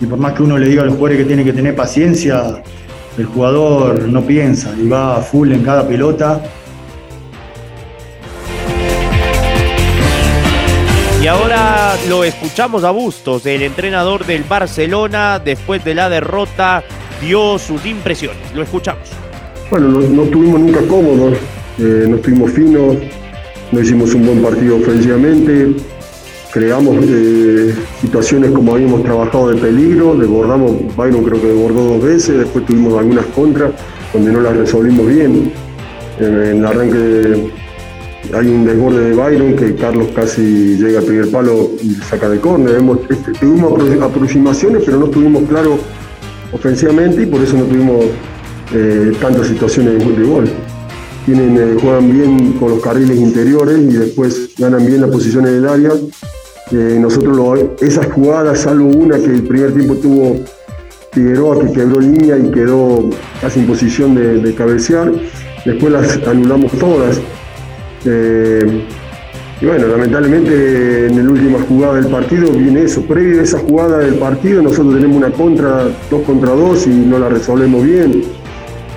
y 0.00 0.06
por 0.06 0.18
más 0.18 0.34
que 0.34 0.42
uno 0.42 0.58
le 0.58 0.68
diga 0.68 0.82
a 0.82 0.86
los 0.86 0.94
jugadores 0.94 1.18
que 1.18 1.24
tienen 1.24 1.44
que 1.44 1.52
tener 1.52 1.74
paciencia, 1.74 2.62
el 3.18 3.24
jugador 3.26 4.08
no 4.08 4.22
piensa 4.22 4.74
y 4.80 4.88
va 4.88 5.18
a 5.18 5.20
full 5.20 5.52
en 5.52 5.62
cada 5.62 5.86
pelota 5.86 6.42
Y 11.22 11.26
ahora 11.26 11.96
lo 12.08 12.24
escuchamos 12.24 12.82
a 12.82 12.90
Bustos, 12.92 13.44
el 13.44 13.60
entrenador 13.60 14.24
del 14.24 14.42
Barcelona, 14.42 15.38
después 15.38 15.84
de 15.84 15.94
la 15.94 16.08
derrota, 16.08 16.82
dio 17.20 17.58
sus 17.58 17.84
impresiones. 17.84 18.40
Lo 18.54 18.62
escuchamos. 18.62 19.10
Bueno, 19.70 19.88
no, 19.88 20.00
no 20.00 20.22
estuvimos 20.22 20.60
nunca 20.60 20.80
cómodos, 20.88 21.36
eh, 21.78 22.06
no 22.08 22.16
estuvimos 22.16 22.50
finos, 22.52 22.96
no 23.72 23.80
hicimos 23.80 24.14
un 24.14 24.26
buen 24.26 24.42
partido 24.42 24.76
ofensivamente, 24.76 25.74
creamos 26.52 26.96
eh, 27.08 27.74
situaciones 28.00 28.50
como 28.50 28.74
habíamos 28.74 29.02
trabajado 29.02 29.50
de 29.50 29.60
peligro, 29.60 30.14
desbordamos, 30.16 30.94
Byron 30.96 31.24
creo 31.24 31.40
que 31.40 31.46
desbordó 31.48 31.84
dos 31.84 32.02
veces, 32.02 32.38
después 32.38 32.66
tuvimos 32.66 32.98
algunas 32.98 33.26
contras 33.26 33.72
donde 34.12 34.32
no 34.32 34.40
las 34.40 34.56
resolvimos 34.56 35.06
bien. 35.06 35.52
En 36.18 36.34
el 36.34 36.66
arranque 36.66 37.50
hay 38.34 38.46
un 38.46 38.64
desborde 38.64 39.10
de 39.10 39.14
Byron 39.14 39.56
que 39.56 39.74
Carlos 39.74 40.08
casi 40.14 40.76
llega 40.76 41.00
al 41.00 41.04
primer 41.04 41.30
palo 41.30 41.70
y 41.82 41.94
saca 41.94 42.28
de 42.28 42.38
córner. 42.38 42.80
Este, 43.08 43.32
tuvimos 43.32 43.72
aproximaciones, 44.02 44.82
pero 44.84 44.98
no 44.98 45.06
estuvimos 45.06 45.44
claros 45.48 45.80
ofensivamente 46.52 47.22
y 47.22 47.26
por 47.26 47.40
eso 47.40 47.56
no 47.56 47.64
tuvimos 47.64 48.04
eh, 48.72 49.12
tantas 49.20 49.46
situaciones 49.48 49.98
de, 49.98 50.24
gol. 50.24 50.48
Tienen, 51.26 51.56
eh, 51.56 51.76
juegan 51.80 52.10
bien 52.10 52.52
con 52.54 52.70
los 52.70 52.82
carriles 52.82 53.18
interiores 53.18 53.78
y 53.78 53.92
después 53.96 54.50
ganan 54.58 54.86
bien 54.86 55.02
las 55.02 55.10
posiciones 55.10 55.52
del 55.52 55.68
área. 55.68 55.92
Eh, 56.72 56.98
nosotros 57.00 57.60
esas 57.80 58.06
jugadas, 58.06 58.60
salvo 58.60 58.88
una 58.88 59.18
que 59.18 59.26
el 59.26 59.42
primer 59.42 59.72
tiempo 59.74 59.96
tuvo 59.96 60.36
Figueroa 61.12 61.58
que 61.60 61.72
quebró 61.72 62.00
línea 62.00 62.38
y 62.38 62.50
quedó 62.50 63.10
casi 63.40 63.60
en 63.60 63.66
posición 63.66 64.14
de, 64.14 64.54
cabecear, 64.54 65.12
después 65.64 65.92
las 65.92 66.16
anulamos 66.26 66.70
todas. 66.72 67.20
y 68.04 69.66
bueno, 69.66 69.88
lamentablemente 69.88 71.08
en 71.08 71.26
la 71.26 71.32
última 71.32 71.58
jugada 71.68 71.94
del 71.94 72.06
partido 72.06 72.52
viene 72.52 72.84
eso. 72.84 73.02
Previo 73.02 73.40
a 73.40 73.42
esa 73.42 73.58
jugada 73.58 73.98
del 73.98 74.14
partido, 74.14 74.62
nosotros 74.62 74.94
tenemos 74.94 75.16
una 75.16 75.30
contra, 75.32 75.88
dos 76.10 76.22
contra 76.24 76.52
dos 76.52 76.86
y 76.86 76.90
no 76.90 77.18
la 77.18 77.28
resolvemos 77.28 77.84
bien 77.84 78.39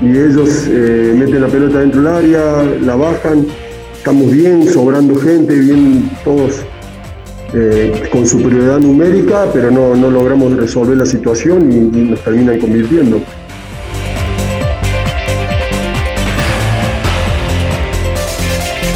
y 0.03 0.17
ellos 0.17 0.67
eh, 0.67 1.13
meten 1.17 1.41
la 1.41 1.47
pelota 1.47 1.79
dentro 1.79 2.01
del 2.01 2.13
área, 2.13 2.63
la 2.81 2.95
bajan, 2.95 3.47
estamos 3.95 4.29
bien, 4.31 4.67
sobrando 4.67 5.15
gente, 5.15 5.57
bien 5.57 6.11
todos 6.25 6.61
eh, 7.53 8.09
con 8.11 8.27
superioridad 8.27 8.79
numérica, 8.79 9.45
pero 9.53 9.71
no, 9.71 9.95
logramos 9.95 10.57
resolver 10.57 10.97
la 10.97 11.05
situación 11.05 11.71
y, 11.71 12.01
nos 12.09 12.21
terminan 12.21 12.59
convirtiendo. 12.59 13.21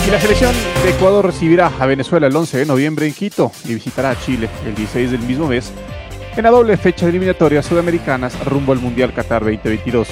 Y 0.06 0.12
la 0.12 0.20
selección 0.20 0.54
de 0.84 0.90
Ecuador 0.90 1.26
recibirá 1.26 1.72
a 1.80 1.86
Venezuela 1.86 2.28
el 2.28 2.36
11 2.36 2.58
de 2.58 2.66
noviembre 2.66 3.08
en 3.08 3.14
Quito 3.14 3.52
y 3.66 3.76
visitará 3.76 4.10
a 4.10 4.20
Chile 4.20 4.50
el 4.66 4.76
16 4.76 5.12
del 5.12 5.22
mismo 5.22 5.48
mes 5.48 5.72
en 6.36 6.44
la 6.44 6.50
doble 6.50 6.78
fecha 6.78 7.06
de 7.06 7.12
eliminatorias 7.12 7.66
sudamericanas 7.66 8.38
rumbo 8.46 8.74
al 8.74 8.80
Mundial 8.80 9.14
Qatar 9.14 9.44
2022. 9.44 10.08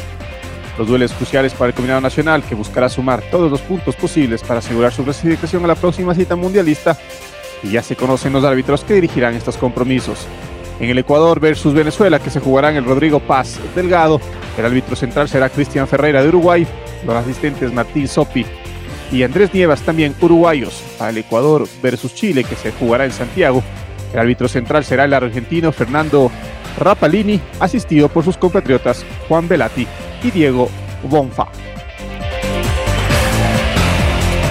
Los 0.78 0.88
duelos 0.88 1.14
cruciales 1.14 1.54
para 1.54 1.70
el 1.70 1.74
combinado 1.74 2.02
nacional, 2.02 2.44
que 2.44 2.56
buscará 2.56 2.90
sumar 2.90 3.22
todos 3.32 3.50
los 3.50 3.62
puntos 3.62 3.96
posibles 3.96 4.44
para 4.44 4.60
asegurar 4.60 4.92
su 4.92 5.04
clasificación 5.04 5.64
a 5.64 5.68
la 5.68 5.76
próxima 5.76 6.14
cita 6.14 6.36
mundialista, 6.36 6.98
y 7.64 7.72
ya 7.72 7.82
se 7.82 7.96
conocen 7.96 8.34
los 8.34 8.44
árbitros 8.44 8.84
que 8.84 8.96
dirigirán 8.96 9.36
estos 9.36 9.58
compromisos. 9.58 10.28
En 10.80 10.90
el 10.90 10.98
Ecuador 10.98 11.40
versus 11.40 11.74
Venezuela, 11.74 12.20
que 12.20 12.30
se 12.30 12.42
jugará 12.42 12.70
en 12.70 12.76
el 12.76 12.86
Rodrigo 12.86 13.22
Paz 13.22 13.58
Delgado, 13.74 14.20
el 14.58 14.66
árbitro 14.66 14.96
central 14.96 15.30
será 15.30 15.50
Cristian 15.50 15.88
Ferreira 15.88 16.22
de 16.22 16.28
Uruguay, 16.28 16.68
los 17.06 17.16
asistentes 17.16 17.72
Martín 17.72 18.08
Sopi 18.08 18.46
y 19.12 19.24
Andrés 19.24 19.54
Nievas, 19.54 19.82
también 19.82 20.14
uruguayos. 20.20 20.84
El 21.00 21.18
Ecuador 21.18 21.68
versus 21.82 22.14
Chile, 22.14 22.44
que 22.44 22.56
se 22.56 22.72
jugará 22.74 23.06
en 23.06 23.12
Santiago, 23.12 23.64
el 24.14 24.20
árbitro 24.20 24.48
central 24.48 24.84
será 24.84 25.06
el 25.06 25.14
argentino 25.14 25.72
Fernando 25.72 26.32
Rapalini, 26.78 27.40
asistido 27.60 28.10
por 28.10 28.24
sus 28.24 28.38
compatriotas 28.38 29.06
Juan 29.28 29.48
Velati 29.48 29.88
y 30.24 30.32
Diego 30.32 30.70
Bonfa. 31.04 31.48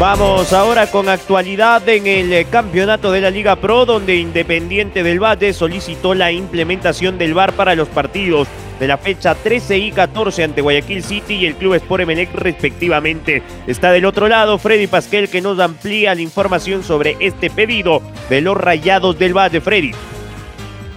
Vamos 0.01 0.53
ahora 0.53 0.89
con 0.89 1.09
actualidad 1.09 1.89
en 1.89 2.07
el 2.07 2.49
campeonato 2.49 3.13
de 3.13 3.21
la 3.21 3.31
Liga 3.31 3.57
Pro, 3.57 3.87
donde 3.87 4.17
Independiente 4.17 5.05
del 5.05 5.23
Valle 5.23 5.53
solicitó 5.53 6.15
la 6.15 6.33
implementación 6.33 7.17
del 7.17 7.33
VAR 7.33 7.53
para 7.53 7.77
los 7.77 7.89
partidos 7.89 8.49
de 8.81 8.89
la 8.89 8.99
fecha 8.99 9.37
13 9.37 9.79
y 9.79 9.93
14 9.93 10.45
ante 10.45 10.63
Guayaquil 10.63 11.03
City 11.03 11.35
y 11.35 11.47
el 11.47 11.55
Club 11.55 11.75
Sport 11.75 12.03
Emelec 12.03 12.35
respectivamente. 12.35 13.43
Está 13.69 13.93
del 13.93 14.05
otro 14.05 14.29
lado 14.29 14.59
Freddy 14.59 14.89
Pasquel 14.89 15.29
que 15.29 15.41
nos 15.41 15.61
amplía 15.61 16.15
la 16.15 16.23
información 16.23 16.83
sobre 16.83 17.17
este 17.21 17.49
pedido 17.49 18.03
de 18.29 18.41
los 18.41 18.57
Rayados 18.57 19.17
del 19.17 19.37
Valle. 19.37 19.61
Freddy. 19.61 19.93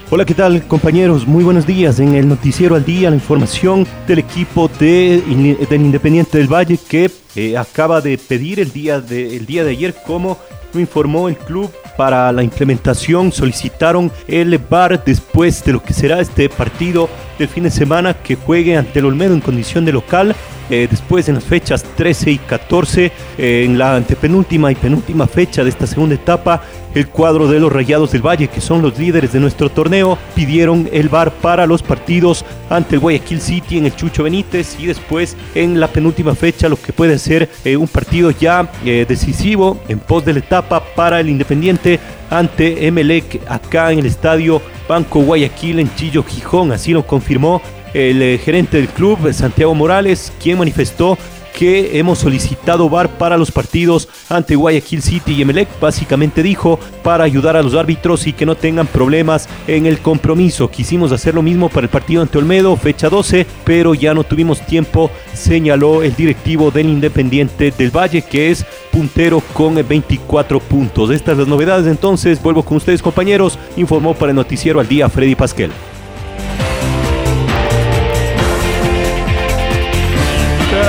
Hola, 0.09 0.23
¿qué 0.23 0.33
tal 0.33 0.65
compañeros? 0.67 1.27
Muy 1.27 1.43
buenos 1.43 1.67
días. 1.67 1.99
En 1.99 2.15
el 2.15 2.29
noticiero 2.29 2.75
al 2.75 2.85
día, 2.85 3.09
la 3.09 3.17
información 3.17 3.85
del 4.07 4.19
equipo 4.19 4.69
de, 4.79 5.21
del 5.69 5.81
Independiente 5.81 6.37
del 6.37 6.47
Valle 6.47 6.79
que 6.89 7.11
eh, 7.35 7.57
acaba 7.57 7.99
de 7.99 8.17
pedir 8.17 8.61
el 8.61 8.71
día 8.71 9.01
de, 9.01 9.35
el 9.35 9.45
día 9.45 9.65
de 9.65 9.71
ayer, 9.71 9.93
como 10.05 10.37
lo 10.73 10.79
informó 10.79 11.27
el 11.27 11.35
club, 11.35 11.69
para 11.97 12.31
la 12.31 12.41
implementación 12.41 13.33
solicitaron 13.33 14.09
el 14.29 14.57
VAR 14.59 15.03
después 15.03 15.61
de 15.65 15.73
lo 15.73 15.83
que 15.83 15.93
será 15.93 16.21
este 16.21 16.47
partido 16.47 17.09
del 17.37 17.49
fin 17.49 17.63
de 17.63 17.71
semana 17.71 18.13
que 18.13 18.35
juegue 18.35 18.77
ante 18.77 18.99
el 18.99 19.07
Olmedo 19.07 19.33
en 19.33 19.41
condición 19.41 19.83
de 19.83 19.91
local 19.91 20.33
eh, 20.69 20.87
después 20.89 21.29
en 21.29 21.35
las 21.35 21.43
fechas 21.43 21.83
13 21.95 22.31
y 22.31 22.37
14, 22.37 23.11
eh, 23.37 23.63
en 23.65 23.77
la 23.77 23.95
antepenúltima 23.95 24.71
y 24.71 24.75
penúltima 24.75 25.27
fecha 25.27 25.63
de 25.63 25.69
esta 25.69 25.87
segunda 25.87 26.15
etapa, 26.15 26.61
el 26.93 27.07
cuadro 27.07 27.47
de 27.47 27.59
los 27.59 27.71
Rayados 27.71 28.11
del 28.11 28.25
Valle, 28.25 28.47
que 28.47 28.59
son 28.59 28.81
los 28.81 28.97
líderes 28.97 29.31
de 29.31 29.39
nuestro 29.39 29.69
torneo, 29.69 30.17
pidieron 30.35 30.89
el 30.91 31.09
VAR 31.09 31.31
para 31.31 31.67
los 31.67 31.83
partidos 31.83 32.43
ante 32.69 32.95
el 32.95 33.01
Guayaquil 33.01 33.39
City 33.39 33.77
en 33.77 33.85
el 33.85 33.95
Chucho 33.95 34.23
Benítez 34.23 34.77
y 34.79 34.87
después 34.87 35.37
en 35.53 35.79
la 35.79 35.87
penúltima 35.87 36.35
fecha 36.35 36.67
lo 36.67 36.81
que 36.81 36.93
puede 36.93 37.19
ser 37.19 37.49
eh, 37.63 37.77
un 37.77 37.87
partido 37.87 38.31
ya 38.31 38.69
decisivo 38.83 39.79
en 39.87 39.99
pos 39.99 40.25
de 40.25 40.33
la 40.33 40.39
etapa 40.39 40.83
para 40.95 41.19
el 41.19 41.29
Independiente 41.29 41.99
ante 42.29 42.87
Emelec 42.87 43.41
acá 43.47 43.91
en 43.91 43.99
el 43.99 44.05
estadio 44.05 44.61
Banco 44.87 45.19
Guayaquil 45.19 45.79
en 45.79 45.93
Chillo 45.95 46.23
Gijón, 46.23 46.71
así 46.71 46.93
lo 46.93 47.05
confirmó 47.05 47.61
el 47.97 48.21
eh, 48.21 48.37
gerente 48.37 48.77
del 48.77 48.89
club, 48.89 49.33
Santiago 49.33 49.73
Morales, 49.73 50.31
quien 50.39 50.59
manifestó 50.59 51.17
que 51.57 51.97
hemos 51.97 52.19
solicitado 52.19 52.87
VAR 52.87 53.09
para 53.17 53.35
los 53.35 53.49
partidos 53.49 54.07
ante 54.29 54.55
Guayaquil 54.55 55.01
City 55.01 55.33
y 55.33 55.41
Emelec. 55.41 55.67
Básicamente 55.79 56.43
dijo 56.43 56.79
para 57.01 57.23
ayudar 57.23 57.57
a 57.57 57.63
los 57.63 57.73
árbitros 57.73 58.27
y 58.27 58.33
que 58.33 58.45
no 58.45 58.53
tengan 58.53 58.85
problemas 58.85 59.49
en 59.65 59.87
el 59.87 59.97
compromiso. 59.97 60.69
Quisimos 60.69 61.11
hacer 61.11 61.33
lo 61.33 61.41
mismo 61.41 61.69
para 61.69 61.85
el 61.85 61.89
partido 61.89 62.21
ante 62.21 62.37
Olmedo, 62.37 62.75
fecha 62.75 63.09
12, 63.09 63.47
pero 63.63 63.95
ya 63.95 64.13
no 64.13 64.23
tuvimos 64.23 64.63
tiempo, 64.67 65.09
señaló 65.33 66.03
el 66.03 66.15
directivo 66.15 66.69
del 66.69 66.89
Independiente 66.89 67.73
del 67.75 67.89
Valle, 67.89 68.21
que 68.21 68.51
es 68.51 68.63
puntero 68.91 69.41
con 69.53 69.73
24 69.73 70.59
puntos. 70.59 71.09
Estas 71.09 71.39
las 71.39 71.47
novedades 71.47 71.87
entonces. 71.87 72.39
Vuelvo 72.43 72.61
con 72.61 72.77
ustedes 72.77 73.01
compañeros. 73.01 73.57
Informó 73.75 74.13
para 74.13 74.29
el 74.29 74.35
noticiero 74.35 74.79
al 74.79 74.87
día 74.87 75.09
Freddy 75.09 75.33
Pasquel. 75.33 75.71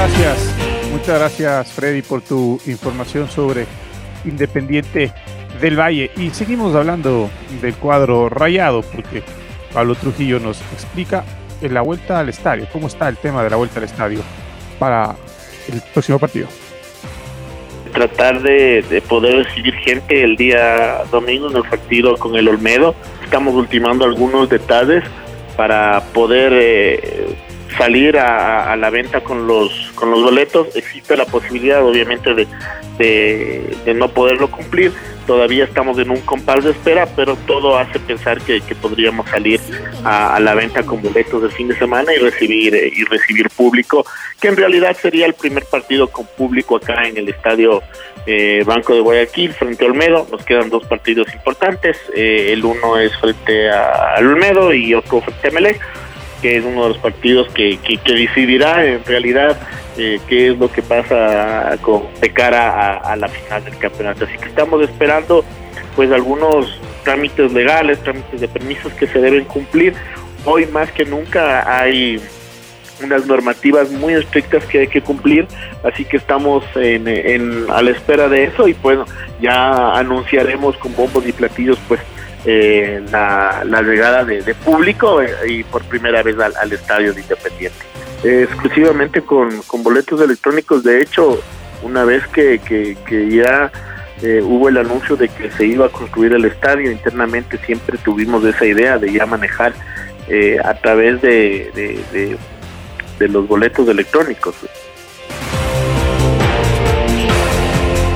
Gracias. 0.09 0.55
Muchas 0.91 1.19
gracias, 1.19 1.73
Freddy, 1.73 2.03
por 2.03 2.23
tu 2.23 2.61
información 2.67 3.29
sobre 3.29 3.67
Independiente 4.25 5.13
del 5.61 5.79
Valle. 5.79 6.11
Y 6.17 6.31
seguimos 6.31 6.75
hablando 6.75 7.31
del 7.61 7.75
cuadro 7.75 8.29
rayado, 8.29 8.83
porque 8.83 9.23
Pablo 9.73 9.95
Trujillo 9.95 10.41
nos 10.41 10.61
explica 10.73 11.25
en 11.61 11.75
la 11.75 11.83
vuelta 11.83 12.21
al 12.21 12.29
estadio, 12.29 12.67
cómo 12.73 12.87
está 12.87 13.09
el 13.09 13.17
tema 13.17 13.43
de 13.43 13.51
la 13.51 13.57
vuelta 13.57 13.81
al 13.81 13.85
estadio 13.85 14.21
para 14.79 15.17
el 15.73 15.83
próximo 15.93 16.19
partido. 16.19 16.49
Tratar 17.93 18.43
de, 18.43 19.03
poder 19.09 19.45
recibir 19.45 19.75
gente 19.75 20.23
el 20.23 20.37
día 20.37 21.03
domingo 21.11 21.51
en 21.51 21.57
el 21.57 21.65
partido 21.65 22.17
con 22.17 22.37
el 22.37 22.49
Olmedo. 22.49 22.95
Estamos 23.25 23.55
ultimando 23.55 24.05
algunos 24.05 24.49
detalles 24.49 25.03
para 25.57 26.01
poder 26.13 26.53
eh, 26.55 27.18
salir 27.79 28.19
a, 28.19 28.77
la 28.77 28.91
venta 28.91 29.21
con 29.21 29.47
los 29.47 29.73
con 29.95 30.11
los 30.11 30.23
boletos 30.23 30.75
existe 30.75 31.17
la 31.17 31.25
posibilidad 31.25 31.85
obviamente 31.85 32.35
de, 32.35 32.47
de, 32.99 33.95
no 33.95 34.09
poderlo 34.09 34.51
cumplir. 34.51 34.93
Todavía 35.27 35.65
estamos 35.65 35.99
en 35.99 36.11
un 36.11 36.21
compás 36.23 36.65
de 36.65 36.71
espera 36.71 37.07
pero 37.15 37.37
todo 37.47 37.79
hace 37.79 37.99
pensar 38.01 38.41
que, 38.41 38.61
podríamos 38.81 39.29
salir 39.29 39.61
a, 40.05 40.41
la 40.41 40.55
venta 40.55 40.83
con 40.83 41.03
boletos 41.03 41.43
de 41.43 41.51
fin 41.51 41.69
de 41.69 41.79
semana 41.79 42.13
y 42.15 42.19
recibir 42.19 42.75
y 42.75 43.05
recibir 43.05 43.49
público 43.51 44.05
que 44.41 44.49
en 44.49 44.57
realidad 44.57 44.97
sería 45.01 45.27
el 45.27 45.35
primer 45.35 45.65
partido 45.65 46.09
con 46.09 46.27
público 46.37 46.77
acá 46.77 47.07
en 47.07 47.17
el 47.17 47.29
estadio 47.29 47.83
eh, 48.27 48.63
Banco 48.67 48.95
de 48.95 49.01
Guayaquil 49.01 49.53
frente 49.53 49.85
a 49.85 49.89
Olmedo. 49.89 50.27
Nos 50.31 50.45
quedan 50.45 50.71
dos 50.71 50.85
partidos 50.87 51.33
importantes 51.33 51.99
eh, 52.15 52.53
el 52.53 52.65
uno 52.65 52.99
es 52.99 53.17
frente 53.19 53.71
a, 53.71 54.15
al 54.17 54.27
Olmedo 54.27 54.73
y 54.73 54.95
otro 54.95 55.21
frente 55.21 55.49
a 55.49 55.51
Melec 55.51 56.08
que 56.41 56.57
es 56.57 56.65
uno 56.65 56.85
de 56.85 56.89
los 56.91 56.99
partidos 56.99 57.49
que, 57.49 57.79
que, 57.79 57.99
decidirá 58.13 58.85
en 58.85 59.05
realidad 59.05 59.59
eh, 59.97 60.21
qué 60.29 60.51
es 60.51 60.59
lo 60.59 60.71
que 60.71 60.83
pasa 60.83 61.77
con, 61.81 62.05
de 62.21 62.31
cara 62.33 62.99
a, 62.99 63.17
la 63.17 63.29
final 63.29 63.65
del 63.65 63.77
campeonato. 63.79 64.25
Así 64.25 64.37
que 64.39 64.49
estamos 64.49 64.83
esperando 64.83 65.45
pues 65.97 66.11
algunos 66.13 66.81
trámites 67.05 67.53
legales, 67.53 67.99
trámites 68.03 68.41
de 68.41 68.49
permisos 68.49 68.93
que 68.95 69.07
se 69.07 69.21
deben 69.21 69.45
cumplir. 69.45 69.95
Hoy 70.45 70.67
más 70.67 70.91
que 70.93 71.05
nunca 71.05 71.81
hay 71.81 72.21
unas 73.03 73.27
normativas 73.27 73.91
muy 73.91 74.15
estrictas 74.15 74.65
que 74.65 74.81
hay 74.81 74.89
que 74.89 75.01
cumplir, 75.01 75.47
así 75.85 76.05
que 76.05 76.17
estamos 76.17 76.65
en, 76.75 77.67
a 77.71 77.83
la 77.83 77.91
espera 77.91 78.29
de 78.29 78.45
eso 78.45 78.67
y 78.67 78.75
bueno, 78.75 79.05
ya 79.41 79.93
anunciaremos 79.97 80.77
con 80.79 80.95
bombos 80.97 81.27
y 81.27 81.33
platillos 81.33 81.79
pues 81.87 82.01
eh, 82.51 83.05
la, 83.13 83.83
llegada 83.83 84.25
de, 84.25 84.55
público 84.55 85.21
eh, 85.21 85.29
y 85.49 85.65
por 85.65 85.85
primera 85.85 86.23
vez 86.23 86.35
al, 86.39 86.73
estadio 86.73 87.13
de 87.13 87.21
Independiente. 87.21 87.85
exclusivamente 88.25 89.21
con, 89.21 89.51
boletos 89.83 90.19
electrónicos, 90.23 90.83
de 90.83 91.03
hecho, 91.03 91.43
una 91.83 92.05
vez 92.05 92.27
que, 92.29 92.97
ya 93.31 93.71
eh, 94.23 94.41
hubo 94.43 94.71
el 94.71 94.79
anuncio 94.79 95.15
de 95.15 95.29
que 95.29 95.51
se 95.51 95.67
iba 95.67 95.85
a 95.85 95.89
construir 95.91 96.33
el 96.33 96.47
estadio, 96.47 96.91
internamente 96.91 97.59
siempre 97.67 97.99
tuvimos 97.99 98.43
esa 98.47 98.65
idea 98.65 98.97
de 98.97 99.13
ya 99.13 99.27
manejar 99.27 99.75
a 100.65 100.75
través 100.75 101.21
de, 101.21 102.39
de 103.19 103.29
los 103.29 103.47
boletos 103.47 103.87
electrónicos. 103.89 104.55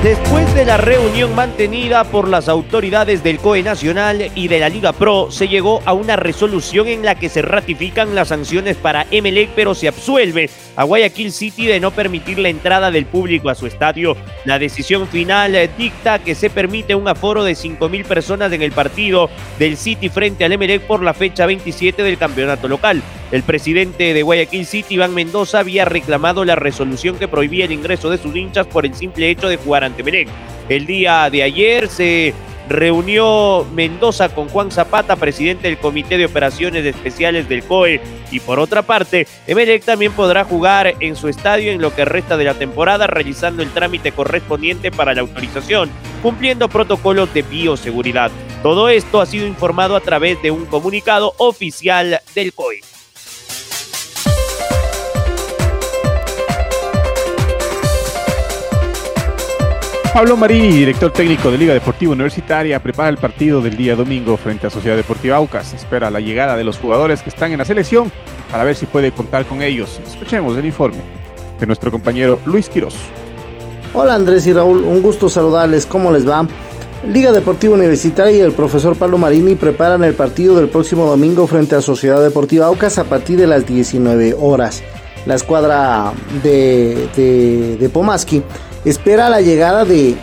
Después 0.03 0.53
de 0.53 0.65
la 0.65 0.75
reunión 0.75 1.33
mantenida 1.33 2.03
por 2.03 2.27
las 2.27 2.49
autoridades 2.49 3.23
del 3.23 3.39
COE 3.39 3.63
Nacional 3.63 4.31
y 4.35 4.49
de 4.49 4.59
la 4.59 4.67
Liga 4.67 4.91
Pro, 4.91 5.31
se 5.31 5.47
llegó 5.47 5.81
a 5.85 5.93
una 5.93 6.17
resolución 6.17 6.89
en 6.89 7.05
la 7.05 7.15
que 7.15 7.29
se 7.29 7.41
ratifican 7.41 8.13
las 8.13 8.27
sanciones 8.27 8.75
para 8.75 9.07
Emelec, 9.11 9.51
pero 9.55 9.73
se 9.73 9.87
absuelve 9.87 10.49
a 10.75 10.83
Guayaquil 10.83 11.31
City 11.31 11.67
de 11.67 11.79
no 11.79 11.91
permitir 11.91 12.37
la 12.37 12.49
entrada 12.49 12.91
del 12.91 13.05
público 13.05 13.49
a 13.49 13.55
su 13.55 13.65
estadio. 13.65 14.17
La 14.43 14.59
decisión 14.59 15.07
final 15.07 15.57
dicta 15.77 16.19
que 16.19 16.35
se 16.35 16.49
permite 16.49 16.95
un 16.95 17.07
aforo 17.07 17.45
de 17.45 17.53
5.000 17.53 18.03
personas 18.03 18.51
en 18.51 18.61
el 18.61 18.73
partido 18.73 19.29
del 19.57 19.77
City 19.77 20.09
frente 20.09 20.43
al 20.43 20.51
Emelec 20.51 20.81
por 20.81 21.01
la 21.01 21.13
fecha 21.13 21.45
27 21.45 22.03
del 22.03 22.17
campeonato 22.17 22.67
local. 22.67 23.01
El 23.31 23.43
presidente 23.43 24.13
de 24.13 24.21
Guayaquil 24.21 24.65
City, 24.65 24.95
Iván 24.95 25.13
Mendoza, 25.13 25.59
había 25.59 25.85
reclamado 25.85 26.43
la 26.43 26.55
resolución 26.55 27.17
que 27.17 27.27
prohibía 27.27 27.65
el 27.65 27.71
ingreso 27.71 28.09
de 28.09 28.17
sus 28.17 28.35
hinchas 28.35 28.67
por 28.67 28.85
el 28.85 28.93
simple 28.93 29.29
hecho 29.29 29.47
de 29.47 29.57
jugar 29.57 29.83
El 30.69 30.85
día 30.85 31.29
de 31.29 31.43
ayer 31.43 31.87
se 31.87 32.33
reunió 32.69 33.65
Mendoza 33.73 34.29
con 34.29 34.47
Juan 34.47 34.71
Zapata, 34.71 35.15
presidente 35.15 35.67
del 35.67 35.77
Comité 35.77 36.17
de 36.17 36.25
Operaciones 36.25 36.85
Especiales 36.85 37.49
del 37.49 37.63
COE. 37.63 38.01
Y 38.31 38.39
por 38.39 38.59
otra 38.59 38.81
parte, 38.81 39.27
Emelec 39.47 39.83
también 39.83 40.11
podrá 40.13 40.43
jugar 40.43 40.95
en 40.99 41.15
su 41.15 41.27
estadio 41.27 41.71
en 41.71 41.81
lo 41.81 41.93
que 41.93 42.05
resta 42.05 42.37
de 42.37 42.45
la 42.45 42.53
temporada, 42.53 43.07
realizando 43.07 43.61
el 43.61 43.71
trámite 43.71 44.11
correspondiente 44.11 44.91
para 44.91 45.13
la 45.13 45.21
autorización, 45.21 45.89
cumpliendo 46.21 46.69
protocolos 46.69 47.33
de 47.33 47.43
bioseguridad. 47.43 48.31
Todo 48.61 48.89
esto 48.89 49.19
ha 49.19 49.25
sido 49.25 49.45
informado 49.45 49.95
a 49.95 50.01
través 50.01 50.41
de 50.41 50.51
un 50.51 50.65
comunicado 50.65 51.33
oficial 51.37 52.21
del 52.33 52.53
COE. 52.53 52.92
Pablo 60.13 60.37
Marini, 60.37 60.71
director 60.71 61.11
técnico 61.11 61.49
de 61.49 61.57
Liga 61.57 61.73
Deportiva 61.73 62.11
Universitaria, 62.11 62.79
prepara 62.79 63.09
el 63.09 63.17
partido 63.17 63.61
del 63.61 63.75
día 63.75 63.95
domingo 63.95 64.37
frente 64.37 64.67
a 64.67 64.69
Sociedad 64.69 64.95
Deportiva 64.95 65.37
Aucas. 65.37 65.73
Espera 65.73 66.11
la 66.11 66.19
llegada 66.19 66.55
de 66.55 66.63
los 66.63 66.77
jugadores 66.77 67.23
que 67.23 67.31
están 67.31 67.51
en 67.51 67.57
la 67.57 67.65
selección 67.65 68.11
para 68.51 68.63
ver 68.63 68.75
si 68.75 68.85
puede 68.85 69.11
contar 69.11 69.43
con 69.47 69.63
ellos. 69.63 69.99
Escuchemos 70.05 70.55
el 70.55 70.67
informe 70.67 70.99
de 71.59 71.65
nuestro 71.65 71.89
compañero 71.89 72.39
Luis 72.45 72.69
Quiroz. 72.69 72.93
Hola 73.95 74.13
Andrés 74.13 74.45
y 74.45 74.53
Raúl, 74.53 74.83
un 74.83 75.01
gusto 75.01 75.29
saludarles. 75.29 75.87
¿Cómo 75.87 76.11
les 76.11 76.29
va? 76.29 76.47
Liga 77.11 77.31
Deportiva 77.31 77.73
Universitaria 77.73 78.37
y 78.37 78.41
el 78.41 78.51
profesor 78.51 78.95
Pablo 78.95 79.17
Marini 79.17 79.55
preparan 79.55 80.03
el 80.03 80.13
partido 80.13 80.55
del 80.57 80.69
próximo 80.69 81.07
domingo 81.07 81.47
frente 81.47 81.75
a 81.75 81.81
Sociedad 81.81 82.21
Deportiva 82.21 82.67
Aucas 82.67 82.99
a 82.99 83.05
partir 83.05 83.39
de 83.39 83.47
las 83.47 83.65
19 83.65 84.35
horas. 84.39 84.83
La 85.25 85.33
escuadra 85.33 86.13
de, 86.43 87.09
de, 87.15 87.77
de 87.77 87.89
Pomaski 87.89 88.43
espera 88.85 89.29
la 89.29 89.41
llegada 89.41 89.85
de, 89.85 90.17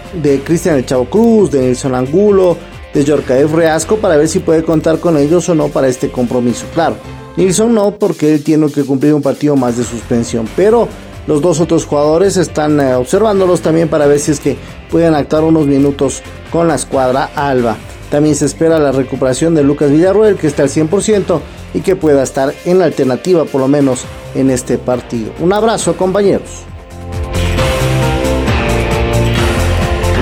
Cristian 0.44 0.76
El 0.76 0.86
Chavo 0.86 1.06
Cruz, 1.06 1.50
de 1.50 1.60
Nelson 1.60 1.94
Angulo, 1.94 2.56
de 2.92 3.04
Yorkaev 3.04 3.54
Reasco 3.54 3.96
para 3.96 4.16
ver 4.16 4.28
si 4.28 4.40
puede 4.40 4.64
contar 4.64 4.98
con 4.98 5.16
ellos 5.16 5.48
o 5.48 5.54
no 5.54 5.68
para 5.68 5.88
este 5.88 6.10
compromiso. 6.10 6.66
Claro, 6.74 6.96
Nilsson 7.36 7.74
no 7.74 7.92
porque 7.92 8.34
él 8.34 8.44
tiene 8.44 8.70
que 8.70 8.84
cumplir 8.84 9.14
un 9.14 9.22
partido 9.22 9.56
más 9.56 9.76
de 9.76 9.84
suspensión, 9.84 10.48
pero 10.56 10.88
los 11.26 11.40
dos 11.40 11.60
otros 11.60 11.86
jugadores 11.86 12.36
están 12.36 12.80
eh, 12.80 12.94
observándolos 12.94 13.60
también 13.60 13.88
para 13.88 14.06
ver 14.06 14.18
si 14.18 14.32
es 14.32 14.40
que 14.40 14.56
pueden 14.90 15.14
actuar 15.14 15.44
unos 15.44 15.66
minutos 15.66 16.22
con 16.50 16.68
la 16.68 16.74
escuadra 16.74 17.30
alba. 17.36 17.76
También 18.10 18.34
se 18.34 18.46
espera 18.46 18.80
la 18.80 18.90
recuperación 18.90 19.54
de 19.54 19.62
Lucas 19.62 19.90
Villarroel 19.90 20.36
que 20.36 20.48
está 20.48 20.64
al 20.64 20.68
100% 20.68 21.40
y 21.74 21.80
que 21.80 21.94
pueda 21.94 22.24
estar 22.24 22.52
en 22.64 22.80
la 22.80 22.86
alternativa 22.86 23.44
por 23.44 23.60
lo 23.60 23.68
menos 23.68 24.04
en 24.34 24.50
este 24.50 24.78
partido. 24.78 25.32
Un 25.38 25.52
abrazo 25.52 25.96
compañeros. 25.96 26.69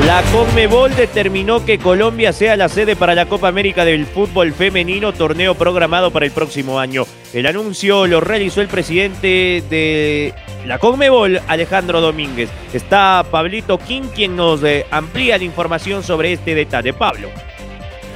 La 0.08 0.22
Conmebol 0.32 0.96
determinó 0.96 1.66
que 1.66 1.78
Colombia 1.78 2.32
sea 2.32 2.56
la 2.56 2.70
sede 2.70 2.96
para 2.96 3.14
la 3.14 3.26
Copa 3.26 3.48
América 3.48 3.84
del 3.84 4.06
Fútbol 4.06 4.54
Femenino, 4.54 5.12
torneo 5.12 5.54
programado 5.54 6.10
para 6.10 6.24
el 6.24 6.32
próximo 6.32 6.80
año. 6.80 7.04
El 7.34 7.44
anuncio 7.44 8.06
lo 8.06 8.18
realizó 8.22 8.62
el 8.62 8.68
presidente 8.68 9.62
de 9.68 10.32
la 10.64 10.78
Conmebol, 10.78 11.42
Alejandro 11.46 12.00
Domínguez. 12.00 12.48
Está 12.72 13.22
Pablito 13.30 13.76
King, 13.76 14.04
quien 14.14 14.34
nos 14.34 14.64
eh, 14.64 14.86
amplía 14.90 15.36
la 15.36 15.44
información 15.44 16.02
sobre 16.02 16.32
este 16.32 16.54
detalle. 16.54 16.94
Pablo. 16.94 17.28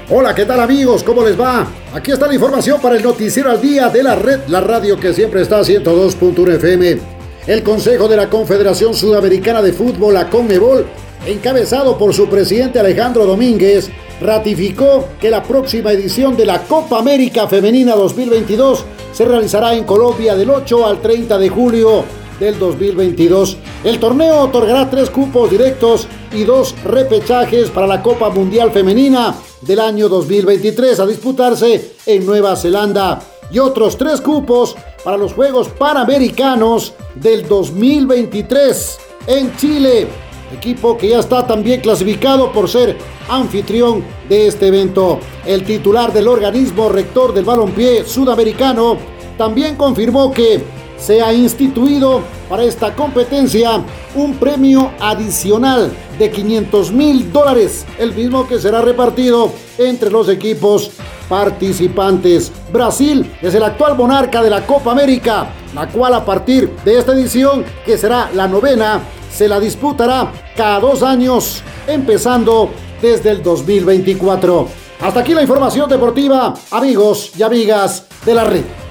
Hola, 0.09 0.35
¿qué 0.35 0.47
tal 0.47 0.61
amigos? 0.61 1.03
¿Cómo 1.03 1.23
les 1.23 1.39
va? 1.39 1.67
Aquí 1.93 2.11
está 2.11 2.27
la 2.27 2.33
información 2.33 2.81
para 2.81 2.97
el 2.97 3.03
noticiero 3.03 3.51
al 3.51 3.61
día 3.61 3.91
de 3.91 4.03
la 4.03 4.17
red, 4.17 4.41
la 4.49 4.63
radio 4.63 4.99
que 4.99 5.13
siempre 5.13 5.43
está 5.43 5.59
a 5.59 5.63
102.1 5.63 6.55
FM. 6.55 6.99
El 7.47 7.63
Consejo 7.63 8.09
de 8.09 8.17
la 8.17 8.31
Confederación 8.31 8.95
Sudamericana 8.95 9.61
de 9.61 9.75
Fútbol, 9.75 10.15
la 10.15 10.31
Conmebol, 10.31 10.87
encabezado 11.27 11.97
por 11.99 12.15
su 12.15 12.29
presidente 12.29 12.79
Alejandro 12.79 13.27
Domínguez, 13.27 13.91
ratificó 14.21 15.09
que 15.21 15.31
la 15.31 15.43
próxima 15.43 15.93
edición 15.93 16.37
de 16.37 16.47
la 16.47 16.63
Copa 16.63 16.99
América 16.99 17.49
Femenina 17.49 17.95
2022 17.95 18.85
se 19.13 19.25
realizará 19.25 19.75
en 19.75 19.85
Colombia 19.85 20.37
del 20.37 20.51
8 20.51 20.87
al 20.87 21.01
30 21.01 21.39
de 21.39 21.49
julio 21.49 22.05
del 22.39 22.59
2022. 22.59 23.57
El 23.85 23.99
torneo 23.99 24.41
otorgará 24.41 24.89
tres 24.89 25.11
cupos 25.11 25.51
directos 25.51 26.07
y 26.33 26.45
dos 26.45 26.75
repechajes 26.85 27.71
para 27.71 27.87
la 27.87 28.03
Copa 28.03 28.31
Mundial 28.31 28.71
Femenina 28.71 29.35
del 29.61 29.81
año 29.81 30.09
2023 30.09 31.01
a 31.01 31.07
disputarse 31.07 31.95
en 32.07 32.27
Nueva 32.27 32.57
Zelanda 32.57 33.21
y 33.51 33.59
otros 33.59 33.97
tres 33.97 34.21
cupos 34.21 34.75
para 35.05 35.17
los 35.17 35.35
Juegos 35.35 35.69
Panamericanos 35.69 36.95
del 37.15 37.47
2023 37.47 38.99
en 39.27 39.57
Chile 39.57 40.09
equipo 40.55 40.97
que 40.97 41.09
ya 41.09 41.21
está 41.21 41.47
también 41.47 41.81
clasificado 41.81 42.53
por 42.53 42.69
ser 42.69 42.97
anfitrión 43.29 44.05
de 44.29 44.47
este 44.47 44.69
evento. 44.69 45.19
El 45.47 45.65
titular 45.65 46.13
del 46.13 46.29
organismo 46.29 46.89
rector 46.89 47.33
del 47.33 47.45
balompié 47.45 48.05
sudamericano 48.05 48.97
también 49.37 49.77
confirmó 49.77 50.31
que 50.33 50.63
se 50.99 51.21
ha 51.21 51.33
instituido 51.33 52.23
para 52.49 52.63
esta 52.63 52.95
competencia 52.95 53.83
un 54.15 54.35
premio 54.35 54.93
adicional 55.01 55.93
de 56.19 56.31
500 56.31 56.93
mil 56.93 57.33
dólares, 57.33 57.85
el 57.99 58.15
mismo 58.15 58.47
que 58.47 58.59
será 58.59 58.83
repartido 58.83 59.51
entre 59.79 60.11
los 60.11 60.29
equipos 60.29 60.93
participantes. 61.29 62.53
Brasil 62.73 63.29
es 63.41 63.55
el 63.55 63.63
actual 63.63 63.97
monarca 63.97 64.43
de 64.43 64.51
la 64.51 64.65
Copa 64.65 64.93
América, 64.93 65.49
la 65.75 65.89
cual 65.89 66.15
a 66.15 66.25
partir 66.25 66.71
de 66.85 66.99
esta 66.99 67.13
edición, 67.13 67.65
que 67.85 67.99
será 67.99 68.31
la 68.35 68.47
novena, 68.47 69.01
se 69.33 69.49
la 69.49 69.59
disputará 69.59 70.33
cada 70.57 70.81
dos 70.81 71.03
años, 71.03 71.63
empezando 71.87 72.71
desde 73.01 73.31
el 73.31 73.43
2024. 73.43 74.69
Hasta 75.01 75.21
aquí 75.21 75.35
la 75.35 75.43
información 75.43 75.89
deportiva, 75.89 76.55
amigos 76.71 77.33
y 77.37 77.43
amigas 77.43 78.07
de 78.25 78.35
la 78.35 78.45
red. 78.45 78.82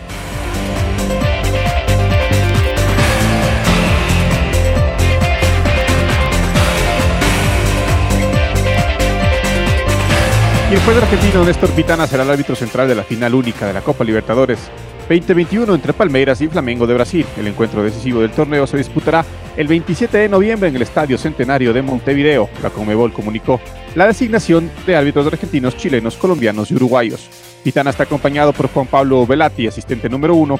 Y 10.71 10.73
el 10.73 10.79
juez 10.83 10.95
argentino 10.95 11.43
Néstor 11.43 11.69
Pitana 11.71 12.07
será 12.07 12.23
el 12.23 12.29
árbitro 12.29 12.55
central 12.55 12.87
de 12.87 12.95
la 12.95 13.03
final 13.03 13.35
única 13.35 13.67
de 13.67 13.73
la 13.73 13.81
Copa 13.81 14.05
Libertadores 14.05 14.71
2021 15.09 15.75
entre 15.75 15.91
Palmeiras 15.91 16.39
y 16.39 16.47
Flamengo 16.47 16.87
de 16.87 16.93
Brasil. 16.93 17.25
El 17.37 17.47
encuentro 17.47 17.83
decisivo 17.83 18.21
del 18.21 18.31
torneo 18.31 18.65
se 18.65 18.77
disputará 18.77 19.25
el 19.57 19.67
27 19.67 20.17
de 20.17 20.29
noviembre 20.29 20.69
en 20.69 20.77
el 20.77 20.81
Estadio 20.81 21.17
Centenario 21.17 21.73
de 21.73 21.81
Montevideo. 21.81 22.49
La 22.63 22.69
Conmebol 22.69 23.11
comunicó 23.11 23.59
la 23.95 24.07
designación 24.07 24.71
de 24.87 24.95
árbitros 24.95 25.27
argentinos, 25.27 25.75
chilenos, 25.75 26.15
colombianos 26.15 26.71
y 26.71 26.75
uruguayos. 26.75 27.29
Pitana 27.65 27.89
está 27.89 28.03
acompañado 28.03 28.53
por 28.53 28.69
Juan 28.69 28.87
Pablo 28.87 29.27
Velati, 29.27 29.67
asistente 29.67 30.07
número 30.07 30.35
uno, 30.35 30.57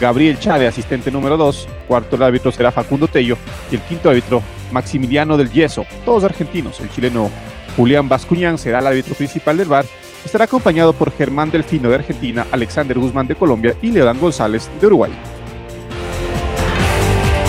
Gabriel 0.00 0.38
Chade, 0.38 0.68
asistente 0.68 1.10
número 1.10 1.36
2, 1.36 1.68
cuarto 1.88 2.14
el 2.14 2.22
árbitro 2.22 2.52
será 2.52 2.70
Facundo 2.70 3.08
Tello 3.08 3.36
y 3.72 3.74
el 3.74 3.80
quinto 3.80 4.10
árbitro 4.10 4.44
Maximiliano 4.70 5.36
del 5.36 5.50
Yeso, 5.50 5.84
todos 6.04 6.22
argentinos. 6.22 6.78
El 6.78 6.88
chileno 6.90 7.28
Julián 7.78 8.10
Bascuñán 8.10 8.58
será 8.58 8.80
el 8.80 8.88
árbitro 8.88 9.14
principal 9.14 9.56
del 9.56 9.68
bar 9.68 9.86
Estará 10.24 10.44
acompañado 10.44 10.92
por 10.92 11.12
Germán 11.12 11.50
Delfino 11.50 11.88
de 11.88 11.94
Argentina, 11.94 12.46
Alexander 12.50 12.98
Guzmán 12.98 13.26
de 13.26 13.34
Colombia 13.34 13.74
y 13.80 13.90
Leodán 13.92 14.20
González 14.20 14.68
de 14.80 14.86
Uruguay. 14.86 15.12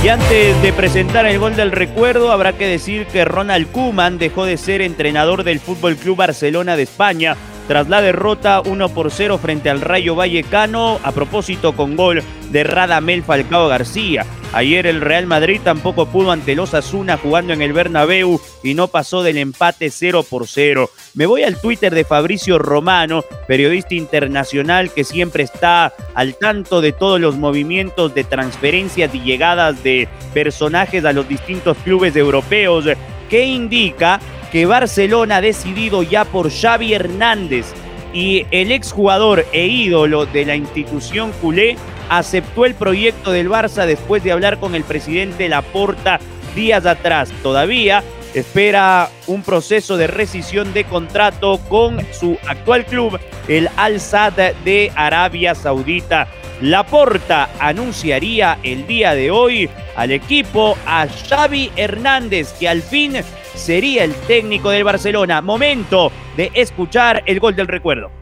Y 0.02 0.08
antes 0.08 0.62
de 0.62 0.72
presentar 0.72 1.26
el 1.26 1.40
gol 1.40 1.58
del 1.58 1.72
recuerdo, 1.72 2.32
habrá 2.32 2.54
que 2.54 2.68
decir 2.68 3.06
que 3.08 3.26
Ronald 3.26 3.70
Koeman 3.72 4.18
dejó 4.18 4.46
de 4.46 4.56
ser 4.56 4.82
entrenador 4.82 5.44
del 5.44 5.60
Fútbol 5.60 5.98
Club 5.98 6.16
Barcelona 6.16 6.78
de 6.78 6.84
España 6.84 7.36
tras 7.68 7.90
la 7.90 8.02
derrota 8.02 8.62
1 8.62 8.90
por 8.90 9.12
0 9.12 9.38
frente 9.40 9.70
al 9.70 9.82
Rayo 9.82 10.16
Vallecano, 10.16 11.00
a 11.04 11.12
propósito 11.12 11.74
con 11.74 11.98
gol 11.98 12.24
de 12.50 12.64
Radamel 12.64 13.24
Falcao 13.24 13.68
García. 13.68 14.26
Ayer 14.52 14.88
el 14.88 15.02
Real 15.02 15.28
Madrid 15.28 15.62
tampoco 15.64 16.08
pudo 16.08 16.32
ante 16.32 16.56
los 16.56 16.74
Asuna 16.74 17.18
jugando 17.18 17.54
en 17.54 17.62
el 17.62 17.72
Bernabéu 17.72 18.42
y 18.64 18.74
no 18.74 18.88
pasó 18.88 19.22
del 19.22 19.38
empate 19.38 19.92
0 19.92 20.26
por 20.28 20.48
0. 20.48 20.90
Me 21.14 21.28
voy 21.28 21.44
al 21.44 21.62
Twitter 21.62 21.94
de 21.94 22.04
Fabricio 22.04 22.58
Romano, 22.58 23.24
periodista 23.48 23.94
internacional 23.94 24.92
que 24.92 25.04
siempre 25.04 25.44
está 25.44 25.94
al 26.16 26.36
tanto 26.36 26.82
de 26.82 26.94
todos 26.94 27.22
los 27.22 27.38
movimientos 27.38 28.16
de 28.16 28.24
transferencias 28.24 29.14
y 29.14 29.22
llegadas 29.22 29.84
de 29.84 30.08
personajes 30.34 31.06
a 31.06 31.14
los 31.14 31.30
distintos 31.30 31.78
clubes 31.84 32.16
europeos, 32.16 32.86
que 33.30 33.46
indica 33.46 34.20
que 34.52 34.66
Barcelona 34.66 35.38
ha 35.38 35.42
decidido 35.42 36.02
ya 36.02 36.26
por 36.26 36.52
Xavi 36.52 36.96
Hernández 36.96 37.68
y 38.14 38.48
el 38.50 38.72
exjugador 38.72 39.46
e 39.52 39.68
ídolo 39.68 40.26
de 40.26 40.46
la 40.46 40.56
institución 40.56 41.32
culé 41.40 41.78
aceptó 42.10 42.66
el 42.66 42.76
proyecto 42.76 43.32
del 43.32 43.50
Barça 43.50 43.86
después 43.86 44.24
de 44.24 44.32
hablar 44.32 44.60
con 44.60 44.76
el 44.76 44.84
presidente 44.84 45.48
Laporta 45.48 46.20
días 46.56 46.86
atrás. 46.86 47.32
Todavía 47.42 48.04
espera 48.34 49.10
un 49.28 49.44
proceso 49.44 49.98
de 49.98 50.08
rescisión 50.08 50.74
de 50.74 50.84
contrato 50.84 51.60
con 51.70 52.00
su 52.14 52.38
actual 52.48 52.86
club, 52.86 53.20
el 53.48 53.70
Al 53.78 54.00
Sadd 54.00 54.54
de 54.64 54.92
Arabia 54.96 55.56
Saudita. 55.56 56.28
Laporta 56.62 57.50
anunciaría 57.60 58.60
el 58.64 58.86
día 58.86 59.14
de 59.16 59.32
hoy 59.32 59.70
al 59.96 60.12
equipo 60.12 60.78
a 60.86 61.08
Xavi 61.08 61.72
Hernández, 61.76 62.54
que 62.60 62.68
al 62.68 62.82
fin 62.82 63.14
sería 63.56 64.04
el 64.04 64.14
técnico 64.14 64.70
del 64.70 64.84
Barcelona. 64.84 65.42
Momento 65.42 66.12
de 66.36 66.52
escuchar 66.54 67.24
el 67.26 67.40
gol 67.40 67.56
del 67.56 67.68
recuerdo. 67.68 68.19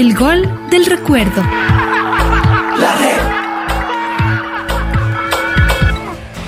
El 0.00 0.16
gol 0.16 0.48
del 0.70 0.86
recuerdo. 0.86 1.42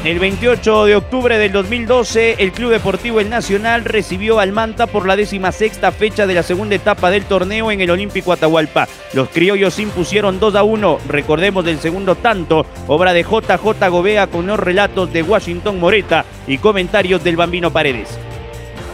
El 0.07 0.19
28 0.19 0.87
de 0.87 0.97
octubre 0.97 1.37
del 1.37 1.53
2012, 1.53 2.37
el 2.39 2.53
Club 2.53 2.71
Deportivo 2.71 3.21
El 3.21 3.29
Nacional 3.29 3.85
recibió 3.85 4.41
al 4.41 4.53
Manta 4.53 4.87
por 4.87 5.07
la 5.07 5.17
décima 5.17 5.53
sexta 5.53 5.93
fecha 5.93 6.27
de 6.27 6.33
la 6.33 6.43
segunda 6.43 6.77
etapa 6.77 7.11
del 7.11 7.27
torneo 7.27 7.71
en 7.71 7.83
el 7.83 7.91
Olímpico 7.91 8.33
Atahualpa. 8.33 8.89
Los 9.13 9.29
criollos 9.29 9.79
impusieron 9.79 10.41
2 10.41 10.55
a 10.55 10.63
1, 10.63 11.01
recordemos 11.09 11.63
del 11.63 11.79
segundo 11.79 12.15
tanto, 12.15 12.65
obra 12.87 13.13
de 13.13 13.23
JJ 13.23 13.91
Gobea 13.91 14.29
con 14.29 14.47
los 14.47 14.59
relatos 14.59 15.13
de 15.13 15.23
Washington 15.23 15.79
Moreta 15.79 16.25
y 16.47 16.57
comentarios 16.57 17.23
del 17.23 17.37
Bambino 17.37 17.71
Paredes. 17.71 18.19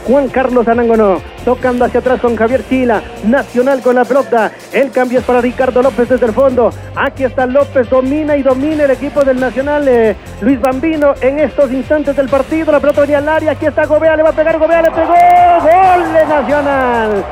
Juan 0.08 0.28
Carlos 0.28 0.66
Anangono, 0.66 1.20
tocando 1.44 1.84
hacia 1.84 2.00
atrás 2.00 2.18
con 2.18 2.34
Javier 2.34 2.66
Chila, 2.66 3.02
Nacional 3.24 3.82
con 3.82 3.94
la 3.94 4.06
pelota, 4.06 4.50
el 4.72 4.90
cambio 4.90 5.18
es 5.18 5.24
para 5.26 5.42
Ricardo 5.42 5.82
López 5.82 6.08
desde 6.08 6.24
el 6.24 6.32
fondo, 6.32 6.70
aquí 6.96 7.24
está 7.24 7.44
López, 7.44 7.90
domina 7.90 8.34
y 8.34 8.42
domina 8.42 8.84
el 8.84 8.90
equipo 8.92 9.22
del 9.22 9.38
Nacional, 9.38 9.86
eh, 9.86 10.16
Luis 10.40 10.58
Bambino 10.62 11.12
en 11.20 11.40
estos 11.40 11.70
instantes 11.70 12.16
del 12.16 12.30
partido, 12.30 12.72
la 12.72 12.80
pelota 12.80 13.02
venía 13.02 13.18
al 13.18 13.28
área, 13.28 13.52
aquí 13.52 13.66
está 13.66 13.84
Gobea, 13.84 14.16
le 14.16 14.22
va 14.22 14.30
a 14.30 14.32
pegar 14.32 14.58
Gobea, 14.58 14.80
le 14.80 14.90
pegó, 14.90 15.12
gol 15.12 16.12
de 16.14 16.26
Nacional, 16.26 17.24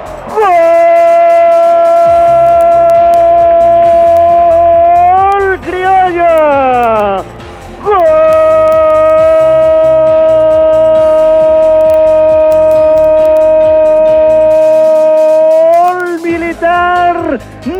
gol 5.39 5.61
criollo, 5.61 7.25
gol 7.83 8.36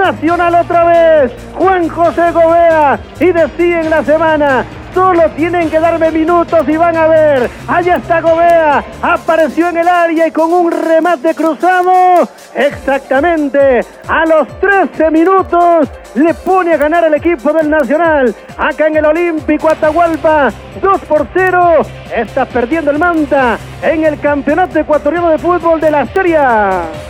Nacional 0.07 0.55
otra 0.55 0.85
vez, 0.85 1.33
Juan 1.59 1.88
José 1.88 2.31
Gobea, 2.31 2.97
y 3.19 3.33
decía 3.33 3.81
en 3.81 3.90
la 3.90 4.05
semana, 4.05 4.64
Solo 4.97 5.29
tienen 5.37 5.69
que 5.69 5.79
darme 5.79 6.11
minutos 6.11 6.67
y 6.67 6.75
van 6.79 6.97
a 6.97 7.07
ver. 7.07 7.51
Allá 7.69 7.97
está 7.97 8.23
Gobea. 8.23 8.83
Apareció 9.03 9.69
en 9.69 9.77
el 9.77 9.87
área 9.87 10.27
y 10.27 10.31
con 10.31 10.51
un 10.51 10.73
remate 10.73 11.35
cruzado. 11.35 12.27
Exactamente 12.55 13.81
a 14.09 14.25
los 14.25 14.49
13 14.59 15.11
minutos 15.11 15.91
le 16.15 16.33
pone 16.33 16.73
a 16.73 16.77
ganar 16.79 17.05
el 17.05 17.13
equipo 17.13 17.53
del 17.53 17.69
Nacional. 17.69 18.35
Acá 18.57 18.87
en 18.87 18.97
el 18.97 19.05
Olímpico 19.05 19.69
Atahualpa. 19.69 20.49
2 20.81 21.01
por 21.03 21.27
0. 21.35 21.83
Está 22.17 22.47
perdiendo 22.47 22.91
el 22.91 22.99
Manta 22.99 23.59
en 23.83 24.03
el 24.03 24.19
Campeonato 24.19 24.79
Ecuatoriano 24.79 25.29
de 25.29 25.37
Fútbol 25.37 25.79
de 25.79 25.91
la 25.91 26.07
Serie. 26.07 26.39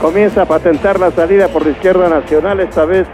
Comienza 0.01 0.43
a 0.43 0.45
patentar 0.45 0.99
la 0.99 1.13
salida 1.13 1.47
por 1.47 1.65
la 1.65 1.71
izquierda 1.71 2.09
nacional. 2.09 2.59
Esta 2.59 2.85
vez 2.85 3.07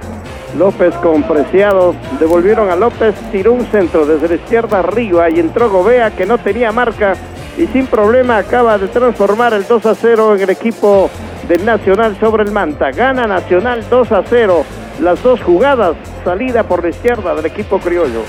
López 0.59 0.95
con 0.97 1.23
Preciado, 1.23 1.95
devolvieron 2.21 2.71
a 2.71 2.77
López, 2.77 3.15
tiró 3.31 3.53
un 3.53 3.67
centro 3.67 4.05
desde 4.05 4.29
la 4.29 4.35
izquierda 4.35 4.81
arriba 4.81 5.31
y 5.31 5.41
entró 5.41 5.71
Gobea 5.71 6.11
que 6.11 6.27
no 6.27 6.39
tenía 6.39 6.73
marca 6.73 7.15
y 7.57 7.67
sin 7.67 7.87
problema 7.87 8.39
acaba 8.39 8.79
de 8.79 8.89
transformar 8.89 9.55
el 9.55 9.67
2 9.67 9.87
a 9.87 9.95
0 9.95 10.37
en 10.37 10.43
el 10.43 10.51
equipo 10.51 11.11
del 11.49 11.65
Nacional 11.65 12.19
sobre 12.19 12.45
el 12.45 12.51
Manta. 12.51 12.91
Gana 12.91 13.27
Nacional 13.27 13.85
2 13.89 14.13
a 14.13 14.23
0. 14.29 14.65
Las 15.01 15.23
dos 15.23 15.41
jugadas, 15.43 15.97
salida 16.25 16.63
por 16.63 16.83
la 16.83 16.91
izquierda 16.91 17.35
del 17.35 17.47
equipo 17.47 17.79
criollo. 17.79 18.23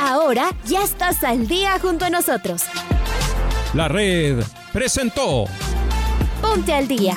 Ahora 0.00 0.50
ya 0.64 0.82
estás 0.82 1.22
al 1.22 1.46
día 1.46 1.78
junto 1.80 2.04
a 2.04 2.10
nosotros. 2.10 2.64
La 3.72 3.88
red 3.88 4.42
presentó 4.72 5.44
Ponte 6.40 6.74
al 6.74 6.88
día. 6.88 7.16